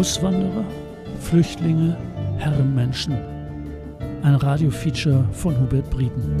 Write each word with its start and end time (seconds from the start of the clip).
Auswanderer, 0.00 0.64
Flüchtlinge, 1.20 1.94
Herrenmenschen. 2.38 3.18
Ein 4.22 4.34
Radiofeature 4.34 5.28
von 5.30 5.60
Hubert 5.60 5.90
Brieden. 5.90 6.38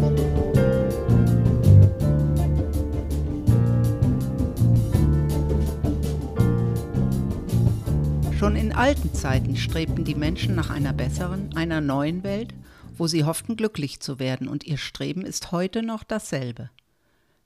Schon 8.38 8.56
in 8.56 8.72
alten 8.72 9.12
Zeiten 9.12 9.54
strebten 9.56 10.06
die 10.06 10.14
Menschen 10.14 10.54
nach 10.54 10.70
einer 10.70 10.94
besseren, 10.94 11.54
einer 11.54 11.82
neuen 11.82 12.24
Welt, 12.24 12.54
wo 12.96 13.08
sie 13.08 13.24
hofften, 13.24 13.56
glücklich 13.56 14.00
zu 14.00 14.18
werden, 14.18 14.48
und 14.48 14.64
ihr 14.64 14.78
Streben 14.78 15.26
ist 15.26 15.52
heute 15.52 15.82
noch 15.82 16.02
dasselbe. 16.02 16.70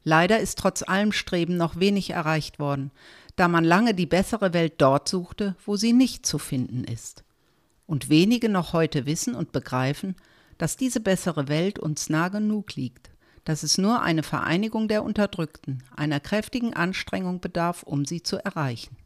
Leider 0.04 0.38
ist 0.38 0.58
trotz 0.58 0.82
allem 0.82 1.12
Streben 1.12 1.56
noch 1.56 1.80
wenig 1.80 2.10
erreicht 2.10 2.58
worden, 2.58 2.90
da 3.36 3.48
man 3.48 3.64
lange 3.64 3.94
die 3.94 4.06
bessere 4.06 4.52
Welt 4.52 4.74
dort 4.78 5.08
suchte, 5.08 5.56
wo 5.64 5.76
sie 5.76 5.92
nicht 5.92 6.26
zu 6.26 6.38
finden 6.38 6.84
ist. 6.84 7.24
Und 7.86 8.10
wenige 8.10 8.48
noch 8.48 8.74
heute 8.74 9.06
wissen 9.06 9.34
und 9.34 9.52
begreifen, 9.52 10.14
dass 10.58 10.76
diese 10.76 11.00
bessere 11.00 11.48
Welt 11.48 11.78
uns 11.78 12.10
nah 12.10 12.28
genug 12.28 12.76
liegt, 12.76 13.10
dass 13.44 13.62
es 13.62 13.78
nur 13.78 14.02
eine 14.02 14.22
Vereinigung 14.22 14.88
der 14.88 15.02
Unterdrückten, 15.02 15.82
einer 15.96 16.20
kräftigen 16.20 16.74
Anstrengung 16.74 17.40
bedarf, 17.40 17.82
um 17.82 18.04
sie 18.04 18.22
zu 18.22 18.36
erreichen. 18.36 18.96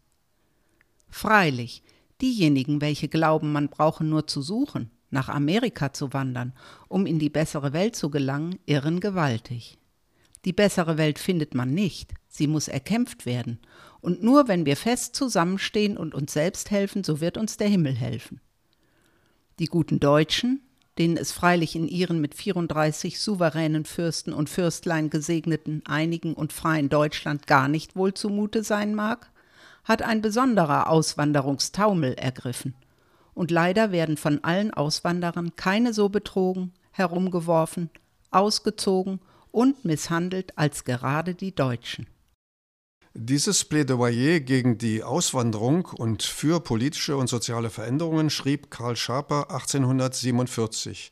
Freilich, 1.09 1.83
diejenigen, 2.21 2.81
welche 2.81 3.09
glauben, 3.09 3.53
man 3.53 3.69
brauche 3.69 4.05
nur 4.05 4.27
zu 4.27 4.43
suchen, 4.43 4.91
nach 5.11 5.29
Amerika 5.29 5.93
zu 5.93 6.13
wandern, 6.13 6.53
um 6.89 7.07
in 7.07 7.19
die 7.19 7.31
bessere 7.31 7.73
Welt 7.73 7.97
zu 7.97 8.11
gelangen, 8.11 8.59
irren 8.67 9.01
gewaltig. 9.01 9.79
Die 10.45 10.53
bessere 10.53 10.99
Welt 10.99 11.19
findet 11.19 11.55
man 11.55 11.75
nicht, 11.75 12.15
sie 12.29 12.47
muss 12.47 12.69
erkämpft 12.69 13.27
werden, 13.27 13.59
und 14.01 14.23
nur 14.23 14.47
wenn 14.49 14.65
wir 14.65 14.77
fest 14.77 15.17
zusammenstehen 15.17 15.97
und 15.97 16.15
uns 16.15 16.33
selbst 16.33 16.71
helfen, 16.71 17.03
so 17.03 17.21
wird 17.21 17.37
uns 17.37 17.57
der 17.57 17.69
Himmel 17.69 17.95
helfen. 17.95 18.41
Die 19.59 19.67
guten 19.67 19.99
Deutschen, 19.99 20.63
denen 20.99 21.17
es 21.17 21.33
freilich 21.33 21.75
in 21.75 21.89
ihren 21.89 22.21
mit 22.21 22.35
34 22.35 23.19
souveränen 23.19 23.85
Fürsten 23.85 24.33
und 24.33 24.49
Fürstlein 24.49 25.11
gesegneten, 25.11 25.83
einigen 25.87 26.35
und 26.35 26.53
freien 26.53 26.89
Deutschland 26.89 27.47
gar 27.47 27.69
nicht 27.69 27.97
wohl 27.97 28.15
zumute 28.15 28.63
sein 28.63 28.95
mag, 28.95 29.31
hat 29.85 30.03
ein 30.03 30.23
besonderer 30.23 30.89
Auswanderungstaumel 30.89 32.15
ergriffen. 32.15 32.75
Und 33.35 33.51
leider 33.51 33.93
werden 33.93 34.17
von 34.17 34.43
allen 34.45 34.73
Auswanderern 34.73 35.57
keine 35.57 35.93
so 35.93 36.09
betrogen, 36.09 36.73
herumgeworfen, 36.91 37.91
ausgezogen 38.31 39.21
und 39.51 39.85
misshandelt 39.85 40.57
als 40.57 40.85
gerade 40.85 41.35
die 41.35 41.55
Deutschen. 41.55 42.07
Dieses 43.21 43.65
Plädoyer 43.65 44.39
gegen 44.39 44.79
die 44.79 45.03
Auswanderung 45.03 45.87
und 45.87 46.23
für 46.23 46.61
politische 46.61 47.17
und 47.17 47.27
soziale 47.27 47.69
Veränderungen 47.69 48.31
schrieb 48.31 48.71
Karl 48.71 48.95
Schaper 48.95 49.51
1847. 49.51 51.11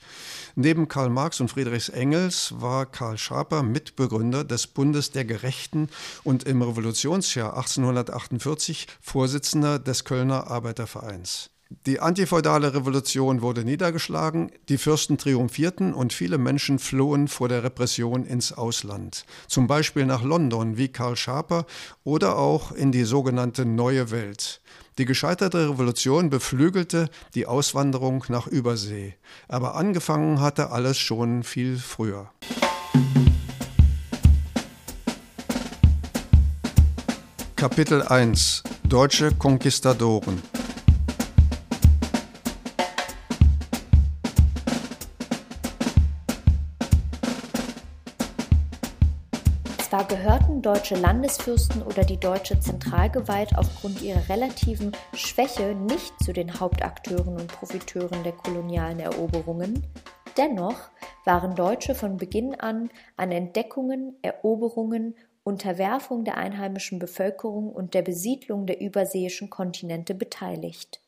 Neben 0.55 0.87
Karl 0.87 1.11
Marx 1.11 1.41
und 1.41 1.51
Friedrichs 1.51 1.89
Engels 1.89 2.55
war 2.61 2.87
Karl 2.87 3.19
Schaper 3.19 3.65
Mitbegründer 3.65 4.45
des 4.45 4.69
Bundes 4.69 5.11
der 5.11 5.25
Gerechten 5.25 5.89
und 6.23 6.45
im 6.45 6.63
Revolutionsjahr 6.63 7.57
1848 7.57 8.87
Vorsitzender 9.01 9.81
des 9.81 10.05
Kölner 10.05 10.47
Arbeitervereins. 10.47 11.51
Die 11.69 11.99
antifeudale 11.99 12.75
Revolution 12.75 13.43
wurde 13.43 13.65
niedergeschlagen, 13.65 14.53
die 14.69 14.79
Fürsten 14.79 15.19
triumphierten 15.19 15.95
und 15.95 16.13
viele 16.13 16.39
Menschen 16.39 16.79
flohen 16.79 17.27
vor 17.27 17.49
der 17.49 17.65
Repression 17.65 18.25
ins 18.25 18.53
Ausland, 18.53 19.25
zum 19.49 19.67
Beispiel 19.67 20.07
nach 20.07 20.23
London 20.23 20.77
wie 20.77 20.87
Karl 20.87 21.17
Schaper 21.17 21.67
oder 22.05 22.39
auch 22.39 22.71
in 22.71 22.93
die 22.93 23.03
sogenannte 23.03 23.65
Neue 23.65 24.13
Welt. 24.13 24.61
Die 24.99 25.07
gescheiterte 25.07 25.71
Revolution 25.71 26.31
beflügelte 26.31 27.11
die 27.35 27.47
Auswanderung 27.47 28.25
nach 28.29 28.47
Übersee, 28.47 29.17
aber 29.49 29.75
angefangen 29.75 30.41
hatte 30.41 30.71
alles 30.71 30.99
schon 30.99 31.43
viel 31.43 31.79
früher. 31.79 32.31
Kapitel 37.57 38.03
1 38.03 38.63
Deutsche 38.85 39.33
Konquistadoren 39.33 40.41
deutsche 50.67 50.97
Landesfürsten 50.97 51.81
oder 51.81 52.03
die 52.03 52.19
deutsche 52.19 52.59
Zentralgewalt 52.59 53.57
aufgrund 53.57 54.03
ihrer 54.03 54.29
relativen 54.29 54.91
Schwäche 55.15 55.77
nicht 55.77 56.13
zu 56.25 56.33
den 56.33 56.59
Hauptakteuren 56.59 57.37
und 57.37 57.47
Profiteuren 57.47 58.25
der 58.25 58.33
kolonialen 58.33 58.99
Eroberungen, 58.99 59.87
dennoch 60.37 60.91
waren 61.25 61.55
Deutsche 61.55 61.95
von 61.95 62.17
Beginn 62.17 62.57
an 62.57 62.91
an 63.17 63.31
Entdeckungen, 63.31 64.17
Eroberungen, 64.23 65.15
Unterwerfung 65.45 66.25
der 66.25 66.37
einheimischen 66.37 66.99
Bevölkerung 66.99 67.71
und 67.71 67.95
der 67.95 68.03
Besiedlung 68.03 68.67
der 68.67 68.81
überseeischen 68.81 69.51
Kontinente 69.51 70.17
beteiligt. 70.17 71.01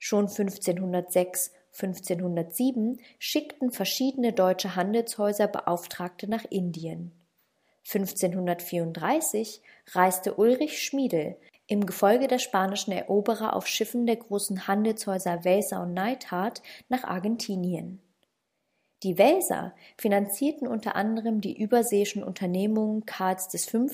Schon 0.00 0.26
1506 0.26 1.52
1507 1.80 2.98
schickten 3.20 3.70
verschiedene 3.70 4.32
deutsche 4.32 4.74
Handelshäuser 4.74 5.46
Beauftragte 5.46 6.28
nach 6.28 6.44
Indien. 6.50 7.12
1534 7.86 9.62
reiste 9.92 10.34
Ulrich 10.34 10.82
Schmiedel 10.82 11.36
im 11.66 11.86
Gefolge 11.86 12.28
der 12.28 12.38
spanischen 12.38 12.92
Eroberer 12.92 13.54
auf 13.54 13.66
Schiffen 13.66 14.06
der 14.06 14.16
großen 14.16 14.66
Handelshäuser 14.66 15.44
Welser 15.44 15.82
und 15.82 15.94
Neidhardt 15.94 16.62
nach 16.88 17.04
Argentinien. 17.04 18.00
Die 19.02 19.18
Welser 19.18 19.74
finanzierten 19.98 20.66
unter 20.66 20.96
anderem 20.96 21.42
die 21.42 21.60
überseeischen 21.60 22.24
Unternehmungen 22.24 23.04
Karls 23.04 23.48
V., 23.66 23.86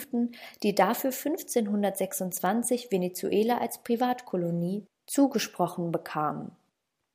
die 0.63 0.75
dafür 0.75 1.11
1526 1.11 2.93
Venezuela 2.93 3.59
als 3.59 3.83
Privatkolonie 3.83 4.87
zugesprochen 5.07 5.91
bekamen 5.91 6.53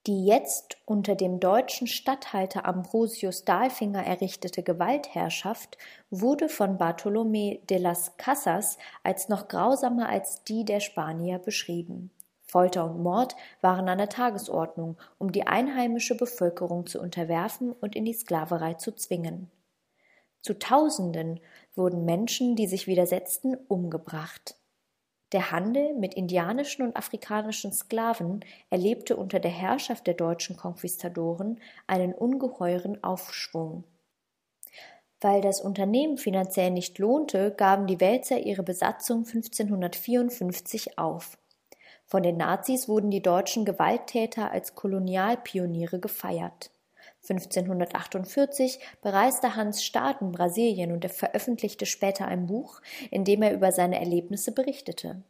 die 0.08 0.26
jetzt 0.26 0.78
unter 0.86 1.16
dem 1.16 1.40
deutschen 1.40 1.88
Statthalter 1.88 2.66
Ambrosius 2.66 3.44
Dalfinger 3.44 4.06
errichtete 4.06 4.62
Gewaltherrschaft 4.62 5.78
wurde 6.12 6.48
von 6.48 6.78
Bartolomé 6.78 7.66
de 7.66 7.80
las 7.80 8.16
Casas 8.18 8.78
als 9.04 9.30
noch 9.30 9.48
grausamer 9.48 10.08
als 10.08 10.44
die 10.44 10.64
der 10.64 10.80
Spanier 10.80 11.40
beschrieben. 11.40 12.12
Folter 12.44 12.86
und 12.86 13.02
Mord 13.02 13.36
waren 13.62 13.90
an 13.90 13.98
der 13.98 14.10
Tagesordnung, 14.10 14.98
um 15.18 15.32
die 15.32 15.48
einheimische 15.48 16.16
Bevölkerung 16.16 16.86
zu 16.86 17.02
unterwerfen 17.02 17.74
und 17.74 17.96
in 17.96 18.06
die 18.06 18.14
Sklaverei 18.14 18.76
zu 18.76 18.92
zwingen. 18.94 19.50
Zu 20.42 20.60
Tausenden 20.60 21.40
wurden 21.74 22.06
Menschen, 22.06 22.56
die 22.56 22.68
sich 22.68 22.86
widersetzten, 22.86 23.58
umgebracht. 23.68 24.56
Der 25.32 25.52
Handel 25.52 25.94
mit 25.96 26.14
indianischen 26.14 26.86
und 26.86 26.96
afrikanischen 26.96 27.72
Sklaven 27.74 28.46
erlebte 28.70 29.16
unter 29.16 29.40
der 29.40 29.52
Herrschaft 29.52 30.06
der 30.06 30.14
deutschen 30.14 30.56
Konquistadoren 30.56 31.60
einen 31.88 32.14
ungeheuren 32.14 33.04
Aufschwung. 33.04 33.84
Weil 35.22 35.42
das 35.42 35.62
Unternehmen 35.62 36.18
finanziell 36.18 36.70
nicht 36.70 37.00
lohnte, 37.00 37.52
gaben 37.52 37.88
die 37.88 38.00
Wälzer 38.00 38.38
ihre 38.38 38.64
Besatzung 38.64 39.26
1554 39.26 41.00
auf. 41.00 41.38
Von 42.06 42.22
den 42.22 42.38
Nazis 42.38 42.88
wurden 42.88 43.10
die 43.10 43.24
deutschen 43.24 43.66
Gewalttäter 43.66 44.52
als 44.52 44.76
Kolonialpioniere 44.76 46.00
gefeiert. 46.00 46.70
1548 47.30 48.80
bereiste 49.02 49.56
Hans 49.56 49.84
Staaten 49.84 50.32
Brasilien 50.32 50.92
und 50.92 51.04
er 51.04 51.10
veröffentlichte 51.10 51.86
später 51.86 52.28
ein 52.28 52.46
Buch, 52.46 52.82
in 53.12 53.26
dem 53.26 53.42
er 53.42 53.54
über 53.54 53.72
seine 53.72 54.00
Erlebnisse 54.00 54.52
berichtete. 54.52 55.24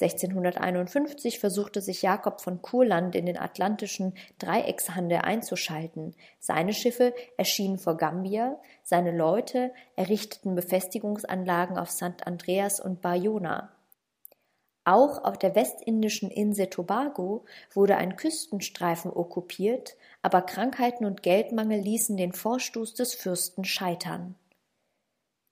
1651 0.00 1.40
versuchte 1.40 1.80
sich 1.80 2.02
Jakob 2.02 2.40
von 2.40 2.62
Kurland 2.62 3.16
in 3.16 3.26
den 3.26 3.36
atlantischen 3.36 4.14
Dreieckshandel 4.38 5.18
einzuschalten. 5.18 6.14
Seine 6.38 6.72
Schiffe 6.72 7.12
erschienen 7.36 7.78
vor 7.78 7.96
Gambia, 7.96 8.60
seine 8.84 9.10
Leute 9.10 9.72
errichteten 9.96 10.54
Befestigungsanlagen 10.54 11.78
auf 11.78 11.90
St. 11.90 12.26
Andreas 12.26 12.78
und 12.78 13.02
Bayona. 13.02 13.72
Auch 14.88 15.22
auf 15.22 15.36
der 15.36 15.54
westindischen 15.54 16.30
Insel 16.30 16.68
Tobago 16.68 17.44
wurde 17.74 17.98
ein 17.98 18.16
Küstenstreifen 18.16 19.10
okkupiert, 19.10 19.98
aber 20.22 20.40
Krankheiten 20.40 21.04
und 21.04 21.22
Geldmangel 21.22 21.78
ließen 21.78 22.16
den 22.16 22.32
Vorstoß 22.32 22.94
des 22.94 23.12
Fürsten 23.12 23.66
scheitern. 23.66 24.34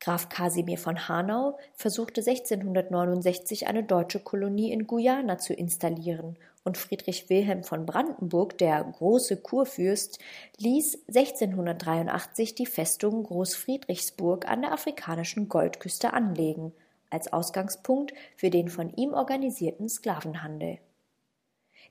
Graf 0.00 0.30
Kasimir 0.30 0.78
von 0.78 1.06
Hanau 1.06 1.58
versuchte 1.74 2.22
1669 2.22 3.66
eine 3.66 3.82
deutsche 3.82 4.20
Kolonie 4.20 4.72
in 4.72 4.86
Guyana 4.86 5.36
zu 5.36 5.52
installieren 5.52 6.38
und 6.64 6.78
Friedrich 6.78 7.28
Wilhelm 7.28 7.62
von 7.62 7.84
Brandenburg, 7.84 8.56
der 8.56 8.82
große 8.84 9.36
Kurfürst, 9.36 10.18
ließ 10.56 11.04
1683 11.08 12.54
die 12.54 12.64
Festung 12.64 13.24
Großfriedrichsburg 13.24 14.48
an 14.48 14.62
der 14.62 14.72
afrikanischen 14.72 15.50
Goldküste 15.50 16.14
anlegen, 16.14 16.72
als 17.16 17.32
Ausgangspunkt 17.32 18.14
für 18.36 18.50
den 18.50 18.68
von 18.68 18.92
ihm 18.94 19.12
organisierten 19.14 19.88
Sklavenhandel 19.88 20.78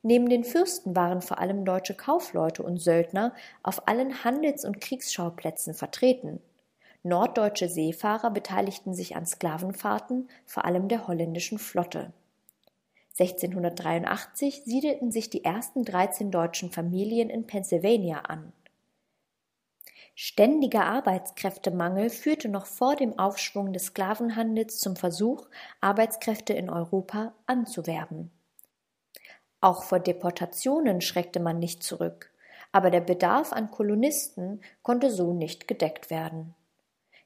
Neben 0.08 0.30
den 0.30 0.44
Fürsten 0.44 0.96
waren 0.96 1.24
vor 1.24 1.40
allem 1.40 1.66
deutsche 1.66 1.96
Kaufleute 1.96 2.62
und 2.62 2.78
Söldner 2.78 3.34
auf 3.64 3.88
allen 3.88 4.24
Handels- 4.24 4.64
und 4.64 4.80
Kriegsschauplätzen 4.80 5.74
vertreten. 5.74 6.40
Norddeutsche 7.02 7.70
Seefahrer 7.70 8.30
beteiligten 8.30 8.94
sich 8.94 9.16
an 9.16 9.26
Sklavenfahrten, 9.26 10.30
vor 10.46 10.64
allem 10.64 10.90
der 10.90 11.08
holländischen 11.08 11.58
Flotte. 11.58 12.14
1683 13.18 14.64
siedelten 14.64 15.12
sich 15.12 15.32
die 15.32 15.44
ersten 15.44 15.84
13 15.84 16.30
deutschen 16.30 16.70
Familien 16.70 17.32
in 17.32 17.48
Pennsylvania 17.48 18.20
an. 18.20 18.54
Ständiger 20.18 20.86
Arbeitskräftemangel 20.86 22.10
führte 22.10 22.48
noch 22.48 22.68
vor 22.68 22.96
dem 22.96 23.20
Aufschwung 23.20 23.74
des 23.74 23.88
Sklavenhandels 23.88 24.80
zum 24.80 24.96
Versuch, 24.96 25.50
Arbeitskräfte 25.82 26.54
in 26.54 26.70
Europa 26.70 27.34
anzuwerben. 27.48 28.32
Auch 29.60 29.84
vor 29.84 30.00
Deportationen 30.00 31.02
schreckte 31.02 31.42
man 31.42 31.60
nicht 31.60 31.84
zurück, 31.84 32.32
aber 32.72 32.92
der 32.92 33.02
Bedarf 33.02 33.52
an 33.52 33.72
Kolonisten 33.72 34.62
konnte 34.84 35.12
so 35.12 35.34
nicht 35.34 35.68
gedeckt 35.68 36.10
werden. 36.10 36.56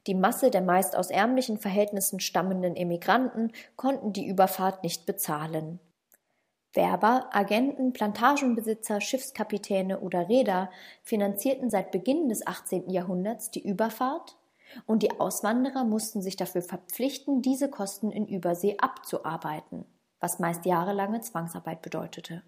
Die 0.07 0.15
Masse 0.15 0.49
der 0.49 0.61
meist 0.61 0.95
aus 0.95 1.11
ärmlichen 1.11 1.59
Verhältnissen 1.59 2.19
stammenden 2.19 2.75
Emigranten 2.75 3.51
konnten 3.75 4.13
die 4.13 4.25
Überfahrt 4.25 4.81
nicht 4.81 5.05
bezahlen. 5.05 5.79
Werber, 6.73 7.29
Agenten, 7.31 7.93
Plantagenbesitzer, 7.93 9.01
Schiffskapitäne 9.01 9.99
oder 9.99 10.29
Reeder 10.29 10.69
finanzierten 11.03 11.69
seit 11.69 11.91
Beginn 11.91 12.29
des 12.29 12.45
18. 12.45 12.89
Jahrhunderts 12.89 13.51
die 13.51 13.67
Überfahrt 13.67 14.37
und 14.85 15.01
die 15.01 15.19
Auswanderer 15.19 15.83
mussten 15.83 16.21
sich 16.21 16.35
dafür 16.35 16.61
verpflichten, 16.61 17.41
diese 17.41 17.69
Kosten 17.69 18.11
in 18.11 18.27
Übersee 18.27 18.77
abzuarbeiten 18.77 19.85
was 20.19 20.39
meist 20.39 20.65
jahrelange 20.65 21.21
Zwangsarbeit 21.21 21.81
bedeutete. 21.81 22.43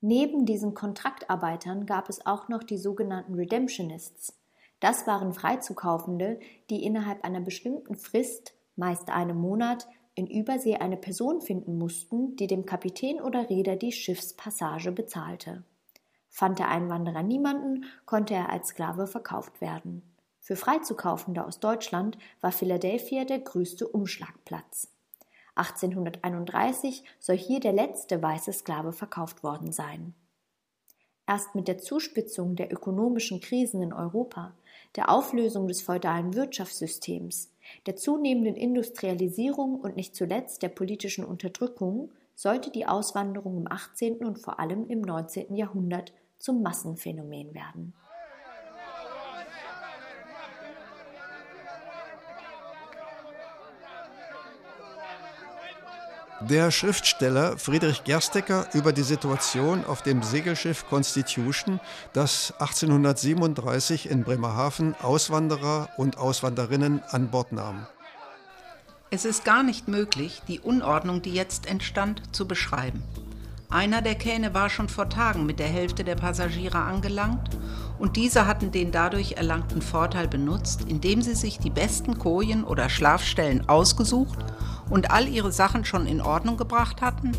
Neben 0.00 0.46
diesen 0.46 0.74
Kontraktarbeitern 0.74 1.86
gab 1.86 2.08
es 2.08 2.24
auch 2.24 2.48
noch 2.48 2.62
die 2.62 2.78
sogenannten 2.78 3.34
Redemptionists. 3.34 4.38
Das 4.78 5.06
waren 5.06 5.34
Freizukaufende, 5.34 6.40
die 6.70 6.84
innerhalb 6.84 7.22
einer 7.22 7.40
bestimmten 7.40 7.96
Frist, 7.96 8.54
meist 8.76 9.10
einem 9.10 9.36
Monat, 9.36 9.86
in 10.14 10.26
Übersee 10.26 10.76
eine 10.76 10.96
Person 10.96 11.40
finden 11.40 11.78
mussten, 11.78 12.36
die 12.36 12.46
dem 12.46 12.66
Kapitän 12.66 13.20
oder 13.20 13.48
Reeder 13.48 13.76
die 13.76 13.92
Schiffspassage 13.92 14.92
bezahlte. 14.92 15.64
Fand 16.28 16.58
der 16.58 16.68
Einwanderer 16.68 17.22
niemanden, 17.22 17.84
konnte 18.06 18.34
er 18.34 18.50
als 18.50 18.68
Sklave 18.68 19.06
verkauft 19.06 19.60
werden. 19.60 20.02
Für 20.40 20.56
Freizukaufende 20.56 21.44
aus 21.44 21.60
Deutschland 21.60 22.18
war 22.40 22.52
Philadelphia 22.52 23.24
der 23.24 23.40
größte 23.40 23.86
Umschlagplatz. 23.86 24.88
1831 25.54 27.04
soll 27.18 27.36
hier 27.36 27.60
der 27.60 27.72
letzte 27.72 28.22
weiße 28.22 28.52
Sklave 28.52 28.92
verkauft 28.92 29.42
worden 29.42 29.72
sein. 29.72 30.14
Erst 31.26 31.54
mit 31.54 31.68
der 31.68 31.78
Zuspitzung 31.78 32.56
der 32.56 32.72
ökonomischen 32.72 33.40
Krisen 33.40 33.82
in 33.82 33.92
Europa, 33.92 34.54
der 34.96 35.10
Auflösung 35.10 35.68
des 35.68 35.82
feudalen 35.82 36.34
Wirtschaftssystems, 36.34 37.52
der 37.86 37.96
zunehmenden 37.96 38.56
Industrialisierung 38.56 39.80
und 39.80 39.96
nicht 39.96 40.14
zuletzt 40.14 40.62
der 40.62 40.68
politischen 40.68 41.24
Unterdrückung 41.24 42.10
sollte 42.34 42.70
die 42.70 42.86
Auswanderung 42.86 43.58
im 43.58 43.70
18. 43.70 44.24
und 44.24 44.38
vor 44.38 44.58
allem 44.60 44.86
im 44.88 45.00
19. 45.00 45.54
Jahrhundert 45.54 46.12
zum 46.38 46.62
Massenphänomen 46.62 47.54
werden. 47.54 47.94
Der 56.48 56.70
Schriftsteller 56.70 57.58
Friedrich 57.58 58.02
Gerstecker 58.04 58.66
über 58.72 58.94
die 58.94 59.02
Situation 59.02 59.84
auf 59.84 60.00
dem 60.00 60.22
Segelschiff 60.22 60.88
Constitution, 60.88 61.80
das 62.14 62.54
1837 62.58 64.08
in 64.08 64.24
Bremerhaven 64.24 64.94
Auswanderer 65.02 65.90
und 65.98 66.16
Auswanderinnen 66.16 67.02
an 67.10 67.28
Bord 67.28 67.52
nahm. 67.52 67.86
Es 69.10 69.26
ist 69.26 69.44
gar 69.44 69.62
nicht 69.62 69.86
möglich, 69.86 70.40
die 70.48 70.60
Unordnung, 70.60 71.20
die 71.20 71.34
jetzt 71.34 71.66
entstand, 71.66 72.22
zu 72.34 72.48
beschreiben. 72.48 73.02
Einer 73.68 74.00
der 74.00 74.14
Kähne 74.14 74.54
war 74.54 74.70
schon 74.70 74.88
vor 74.88 75.10
Tagen 75.10 75.44
mit 75.44 75.58
der 75.58 75.68
Hälfte 75.68 76.04
der 76.04 76.16
Passagiere 76.16 76.78
angelangt 76.78 77.50
und 77.98 78.16
diese 78.16 78.46
hatten 78.46 78.72
den 78.72 78.92
dadurch 78.92 79.32
erlangten 79.32 79.82
Vorteil 79.82 80.26
benutzt, 80.26 80.86
indem 80.88 81.20
sie 81.20 81.34
sich 81.34 81.58
die 81.58 81.70
besten 81.70 82.18
Kojen 82.18 82.64
oder 82.64 82.88
Schlafstellen 82.88 83.68
ausgesucht 83.68 84.38
und 84.90 85.10
all 85.10 85.28
ihre 85.28 85.52
Sachen 85.52 85.84
schon 85.84 86.06
in 86.06 86.20
Ordnung 86.20 86.56
gebracht 86.56 87.00
hatten, 87.00 87.32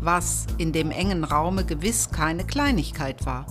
was 0.00 0.46
in 0.58 0.72
dem 0.72 0.90
engen 0.90 1.24
Raume 1.24 1.64
gewiss 1.64 2.10
keine 2.10 2.44
Kleinigkeit 2.44 3.24
war. 3.26 3.46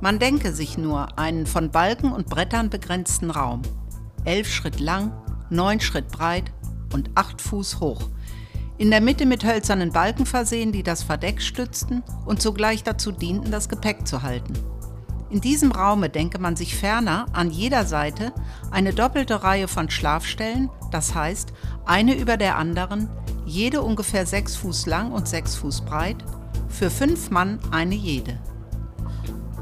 Man 0.00 0.18
denke 0.18 0.52
sich 0.52 0.78
nur 0.78 1.18
einen 1.18 1.46
von 1.46 1.70
Balken 1.70 2.12
und 2.12 2.28
Brettern 2.28 2.70
begrenzten 2.70 3.30
Raum, 3.30 3.62
elf 4.24 4.48
Schritt 4.48 4.80
lang, 4.80 5.12
neun 5.50 5.80
Schritt 5.80 6.08
breit 6.08 6.52
und 6.92 7.10
acht 7.14 7.40
Fuß 7.40 7.80
hoch, 7.80 8.08
in 8.78 8.90
der 8.90 9.00
Mitte 9.00 9.26
mit 9.26 9.44
hölzernen 9.44 9.90
Balken 9.90 10.24
versehen, 10.24 10.70
die 10.70 10.84
das 10.84 11.02
Verdeck 11.02 11.42
stützten 11.42 12.04
und 12.26 12.40
zugleich 12.40 12.84
dazu 12.84 13.10
dienten, 13.10 13.50
das 13.50 13.68
Gepäck 13.68 14.06
zu 14.06 14.22
halten. 14.22 14.52
In 15.30 15.42
diesem 15.42 15.72
Raume 15.72 16.08
denke 16.08 16.38
man 16.38 16.56
sich 16.56 16.74
ferner 16.74 17.26
an 17.32 17.50
jeder 17.50 17.84
Seite 17.84 18.32
eine 18.70 18.94
doppelte 18.94 19.42
Reihe 19.42 19.68
von 19.68 19.90
Schlafstellen, 19.90 20.70
das 20.90 21.14
heißt 21.14 21.52
eine 21.84 22.14
über 22.14 22.38
der 22.38 22.56
anderen, 22.56 23.10
jede 23.44 23.82
ungefähr 23.82 24.24
sechs 24.24 24.56
Fuß 24.56 24.86
lang 24.86 25.12
und 25.12 25.28
sechs 25.28 25.54
Fuß 25.56 25.82
breit, 25.82 26.24
für 26.68 26.88
fünf 26.88 27.30
Mann 27.30 27.58
eine 27.70 27.94
jede. 27.94 28.38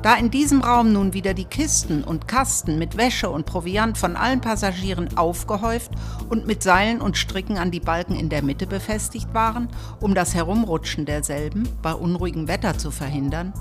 Da 0.03 0.15
in 0.15 0.31
diesem 0.31 0.61
Raum 0.61 0.93
nun 0.93 1.15
wieder 1.15 1.35
die 1.35 1.47
Kisten 1.47 2.05
und 2.05 2.29
Kasten 2.29 2.79
mit 2.79 2.97
Wäsche 2.97 3.29
und 3.29 3.45
Proviant 3.45 3.99
von 3.99 4.15
allen 4.15 4.41
Passagieren 4.41 5.17
aufgehäuft 5.17 5.91
und 6.29 6.47
mit 6.47 6.63
Seilen 6.63 7.01
und 7.01 7.17
Stricken 7.17 7.59
an 7.59 7.73
die 7.73 7.81
Balken 7.81 8.15
in 8.15 8.29
der 8.29 8.43
Mitte 8.43 8.69
befestigt 8.69 9.35
waren, 9.35 9.69
um 9.99 10.15
das 10.15 10.33
Herumrutschen 10.33 11.07
derselben 11.07 11.69
bei 11.83 11.93
unruhigem 11.93 12.47
Wetter 12.47 12.79
zu 12.79 12.93
verhindern, 12.93 13.53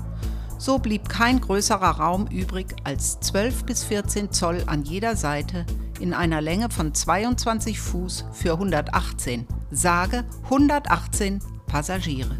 so 0.58 0.78
blieb 0.78 1.08
kein 1.08 1.40
größerer 1.40 1.98
Raum 1.98 2.26
übrig 2.28 2.74
als 2.84 3.20
12 3.20 3.64
bis 3.64 3.84
14 3.84 4.32
Zoll 4.32 4.62
an 4.66 4.82
jeder 4.82 5.16
Seite 5.16 5.66
in 6.00 6.14
einer 6.14 6.40
Länge 6.40 6.70
von 6.70 6.94
22 6.94 7.80
Fuß 7.80 8.26
für 8.32 8.52
118, 8.52 9.46
sage 9.70 10.24
118 10.44 11.40
Passagiere. 11.66 12.36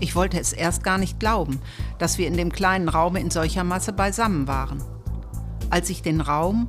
Ich 0.00 0.16
wollte 0.16 0.40
es 0.40 0.52
erst 0.52 0.82
gar 0.82 0.98
nicht 0.98 1.20
glauben, 1.20 1.60
dass 1.98 2.16
wir 2.16 2.26
in 2.26 2.36
dem 2.36 2.50
kleinen 2.50 2.88
Raume 2.88 3.20
in 3.20 3.30
solcher 3.30 3.64
Masse 3.64 3.92
beisammen 3.92 4.48
waren. 4.48 4.82
Als 5.68 5.90
ich 5.90 6.02
den 6.02 6.20
Raum, 6.20 6.66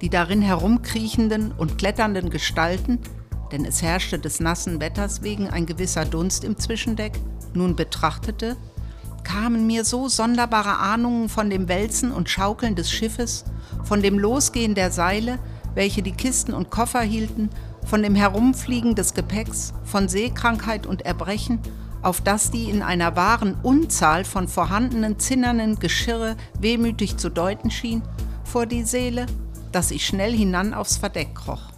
die 0.00 0.08
darin 0.08 0.40
herumkriechenden 0.40 1.52
und 1.52 1.76
kletternden 1.76 2.30
Gestalten, 2.30 2.98
denn 3.52 3.64
es 3.66 3.82
herrschte 3.82 4.18
des 4.18 4.40
nassen 4.40 4.80
Wetters 4.80 5.22
wegen 5.22 5.48
ein 5.48 5.66
gewisser 5.66 6.06
Dunst 6.06 6.42
im 6.42 6.58
Zwischendeck, 6.58 7.18
nun 7.52 7.76
betrachtete, 7.76 8.56
kamen 9.30 9.64
mir 9.64 9.84
so 9.84 10.08
sonderbare 10.08 10.78
Ahnungen 10.78 11.28
von 11.28 11.50
dem 11.50 11.68
Wälzen 11.68 12.10
und 12.10 12.28
Schaukeln 12.28 12.74
des 12.74 12.90
Schiffes, 12.90 13.44
von 13.84 14.02
dem 14.02 14.18
Losgehen 14.18 14.74
der 14.74 14.90
Seile, 14.90 15.38
welche 15.74 16.02
die 16.02 16.10
Kisten 16.10 16.52
und 16.52 16.70
Koffer 16.70 17.02
hielten, 17.02 17.48
von 17.86 18.02
dem 18.02 18.16
Herumfliegen 18.16 18.96
des 18.96 19.14
Gepäcks, 19.14 19.72
von 19.84 20.08
Seekrankheit 20.08 20.84
und 20.84 21.02
Erbrechen, 21.02 21.60
auf 22.02 22.20
das 22.20 22.50
die 22.50 22.64
in 22.64 22.82
einer 22.82 23.14
wahren 23.14 23.54
Unzahl 23.62 24.24
von 24.24 24.48
vorhandenen 24.48 25.20
zinnernen 25.20 25.78
Geschirre 25.78 26.36
wehmütig 26.58 27.16
zu 27.16 27.28
deuten 27.28 27.70
schien, 27.70 28.02
vor 28.42 28.66
die 28.66 28.82
Seele, 28.82 29.26
dass 29.70 29.92
ich 29.92 30.04
schnell 30.04 30.32
hinan 30.32 30.74
aufs 30.74 30.96
Verdeck 30.96 31.36
kroch. 31.36 31.69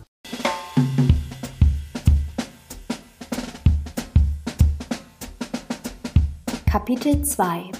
Kapitel 6.72 7.22
2 7.22 7.70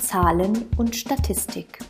Zahlen 0.00 0.64
und 0.78 0.96
Statistik 0.96 1.80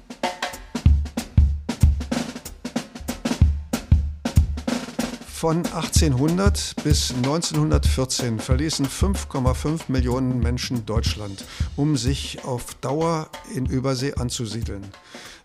Von 5.28 5.58
1800 5.58 6.74
bis 6.82 7.14
1914 7.14 8.40
verließen 8.40 8.86
5,5 8.88 9.82
Millionen 9.86 10.40
Menschen 10.40 10.84
Deutschland, 10.84 11.44
um 11.76 11.96
sich 11.96 12.44
auf 12.44 12.74
Dauer 12.80 13.28
in 13.54 13.66
Übersee 13.66 14.14
anzusiedeln. 14.14 14.82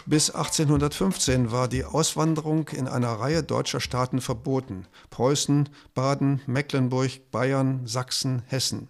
Bis 0.08 0.32
1815 0.32 1.52
war 1.52 1.68
die 1.68 1.86
Auswanderung 1.86 2.68
in 2.70 2.88
einer 2.88 3.12
Reihe 3.12 3.44
deutscher 3.44 3.80
Staaten 3.80 4.22
verboten: 4.22 4.88
Preußen, 5.12 5.70
Baden, 5.94 6.42
Mecklenburg, 6.48 7.30
Bayern, 7.30 7.86
Sachsen, 7.86 8.42
Hessen. 8.48 8.88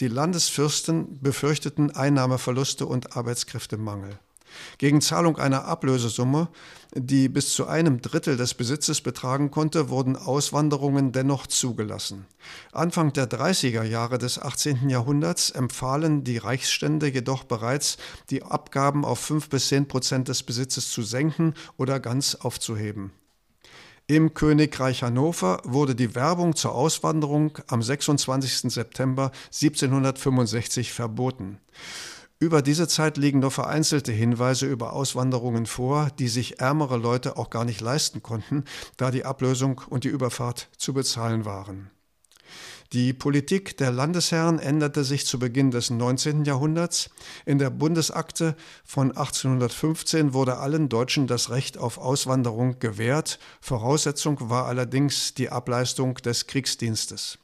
Die 0.00 0.08
Landesfürsten 0.08 1.20
befürchteten 1.20 1.92
Einnahmeverluste 1.92 2.84
und 2.84 3.16
Arbeitskräftemangel. 3.16 4.18
Gegen 4.78 5.00
Zahlung 5.00 5.38
einer 5.38 5.66
Ablösesumme, 5.66 6.48
die 6.94 7.28
bis 7.28 7.52
zu 7.54 7.66
einem 7.66 8.00
Drittel 8.00 8.36
des 8.36 8.54
Besitzes 8.54 9.00
betragen 9.00 9.50
konnte, 9.50 9.88
wurden 9.90 10.16
Auswanderungen 10.16 11.12
dennoch 11.12 11.46
zugelassen. 11.46 12.26
Anfang 12.72 13.12
der 13.12 13.28
30er 13.28 13.84
Jahre 13.84 14.18
des 14.18 14.40
18. 14.40 14.88
Jahrhunderts 14.88 15.50
empfahlen 15.50 16.24
die 16.24 16.38
Reichsstände 16.38 17.08
jedoch 17.08 17.44
bereits, 17.44 17.96
die 18.30 18.42
Abgaben 18.42 19.04
auf 19.04 19.20
5 19.20 19.48
bis 19.48 19.68
10 19.68 19.88
Prozent 19.88 20.28
des 20.28 20.42
Besitzes 20.42 20.90
zu 20.90 21.02
senken 21.02 21.54
oder 21.76 22.00
ganz 22.00 22.34
aufzuheben. 22.34 23.12
Im 24.06 24.34
Königreich 24.34 25.02
Hannover 25.02 25.62
wurde 25.64 25.94
die 25.94 26.14
Werbung 26.14 26.54
zur 26.54 26.74
Auswanderung 26.74 27.56
am 27.68 27.82
26. 27.82 28.70
September 28.70 29.32
1765 29.46 30.92
verboten. 30.92 31.58
Über 32.38 32.60
diese 32.60 32.86
Zeit 32.86 33.16
liegen 33.16 33.38
nur 33.38 33.50
vereinzelte 33.50 34.12
Hinweise 34.12 34.66
über 34.66 34.92
Auswanderungen 34.92 35.64
vor, 35.64 36.10
die 36.18 36.28
sich 36.28 36.60
ärmere 36.60 36.98
Leute 36.98 37.38
auch 37.38 37.48
gar 37.48 37.64
nicht 37.64 37.80
leisten 37.80 38.22
konnten, 38.22 38.64
da 38.98 39.10
die 39.10 39.24
Ablösung 39.24 39.80
und 39.88 40.04
die 40.04 40.08
Überfahrt 40.08 40.68
zu 40.76 40.92
bezahlen 40.92 41.46
waren. 41.46 41.90
Die 42.94 43.12
Politik 43.12 43.76
der 43.76 43.90
Landesherren 43.90 44.60
änderte 44.60 45.02
sich 45.02 45.26
zu 45.26 45.40
Beginn 45.40 45.72
des 45.72 45.90
19. 45.90 46.44
Jahrhunderts. 46.44 47.10
In 47.44 47.58
der 47.58 47.70
Bundesakte 47.70 48.54
von 48.84 49.08
1815 49.08 50.32
wurde 50.32 50.58
allen 50.58 50.88
Deutschen 50.88 51.26
das 51.26 51.50
Recht 51.50 51.76
auf 51.76 51.98
Auswanderung 51.98 52.78
gewährt. 52.78 53.40
Voraussetzung 53.60 54.48
war 54.48 54.66
allerdings 54.66 55.34
die 55.34 55.50
Ableistung 55.50 56.14
des 56.14 56.46
Kriegsdienstes. 56.46 57.38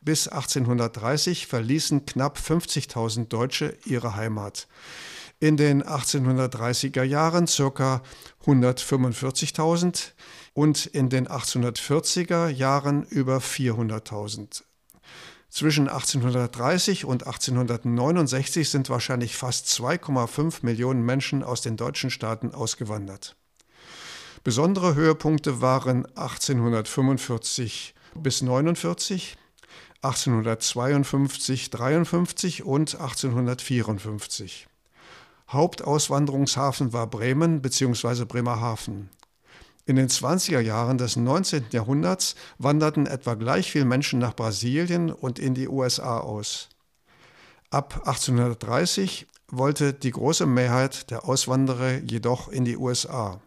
Bis 0.00 0.28
1830 0.28 1.48
verließen 1.48 2.06
knapp 2.06 2.38
50.000 2.38 3.26
Deutsche 3.26 3.76
ihre 3.84 4.14
Heimat. 4.14 4.68
In 5.40 5.56
den 5.56 5.82
1830er 5.82 7.02
Jahren 7.02 7.46
ca. 7.46 8.00
145.000 8.46 10.12
und 10.52 10.86
in 10.86 11.08
den 11.08 11.26
1840er 11.26 12.46
Jahren 12.46 13.02
über 13.02 13.38
400.000. 13.38 14.62
Zwischen 15.54 15.88
1830 15.88 17.04
und 17.04 17.28
1869 17.28 18.68
sind 18.68 18.90
wahrscheinlich 18.90 19.36
fast 19.36 19.68
2,5 19.68 20.64
Millionen 20.66 21.04
Menschen 21.04 21.44
aus 21.44 21.60
den 21.60 21.76
deutschen 21.76 22.10
Staaten 22.10 22.52
ausgewandert. 22.52 23.36
Besondere 24.42 24.96
Höhepunkte 24.96 25.60
waren 25.60 26.06
1845 26.16 27.94
bis 28.16 28.42
49, 28.42 29.36
1852, 30.02 31.70
53 31.70 32.64
und 32.64 32.96
1854. 32.96 34.66
Hauptauswanderungshafen 35.50 36.92
war 36.92 37.06
Bremen 37.06 37.62
bzw. 37.62 38.24
Bremerhaven. 38.24 39.08
In 39.86 39.96
den 39.96 40.08
20er 40.08 40.60
Jahren 40.60 40.96
des 40.96 41.16
19. 41.16 41.66
Jahrhunderts 41.70 42.36
wanderten 42.56 43.06
etwa 43.06 43.34
gleich 43.34 43.70
viele 43.70 43.84
Menschen 43.84 44.18
nach 44.18 44.34
Brasilien 44.34 45.12
und 45.12 45.38
in 45.38 45.52
die 45.52 45.68
USA 45.68 46.20
aus. 46.20 46.70
Ab 47.68 48.00
1830 48.06 49.26
wollte 49.48 49.92
die 49.92 50.10
große 50.10 50.46
Mehrheit 50.46 51.10
der 51.10 51.28
Auswanderer 51.28 51.98
jedoch 51.98 52.48
in 52.48 52.64
die 52.64 52.78
USA. 52.78 53.42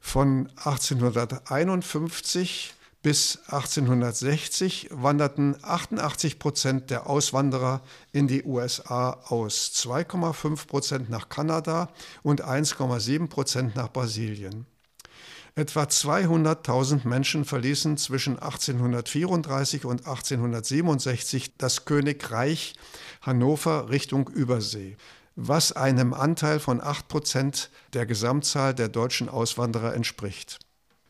Von 0.00 0.50
1851 0.56 2.74
bis 3.02 3.40
1860 3.46 4.90
wanderten 4.92 5.56
88 5.62 6.38
Prozent 6.38 6.90
der 6.90 7.08
Auswanderer 7.08 7.82
in 8.12 8.28
die 8.28 8.44
USA 8.44 9.18
aus, 9.26 9.72
2,5 9.74 10.68
Prozent 10.68 11.10
nach 11.10 11.28
Kanada 11.28 11.88
und 12.22 12.44
1,7 12.44 13.28
Prozent 13.28 13.74
nach 13.74 13.92
Brasilien. 13.92 14.66
Etwa 15.56 15.84
200.000 15.84 17.06
Menschen 17.06 17.44
verließen 17.44 17.96
zwischen 17.96 18.40
1834 18.40 19.84
und 19.84 20.04
1867 20.04 21.56
das 21.56 21.84
Königreich 21.84 22.74
Hannover 23.22 23.88
Richtung 23.88 24.28
Übersee, 24.28 24.96
was 25.36 25.70
einem 25.70 26.12
Anteil 26.12 26.58
von 26.58 26.80
8 26.80 27.06
Prozent 27.06 27.70
der 27.92 28.04
Gesamtzahl 28.04 28.74
der 28.74 28.88
deutschen 28.88 29.28
Auswanderer 29.28 29.94
entspricht. 29.94 30.58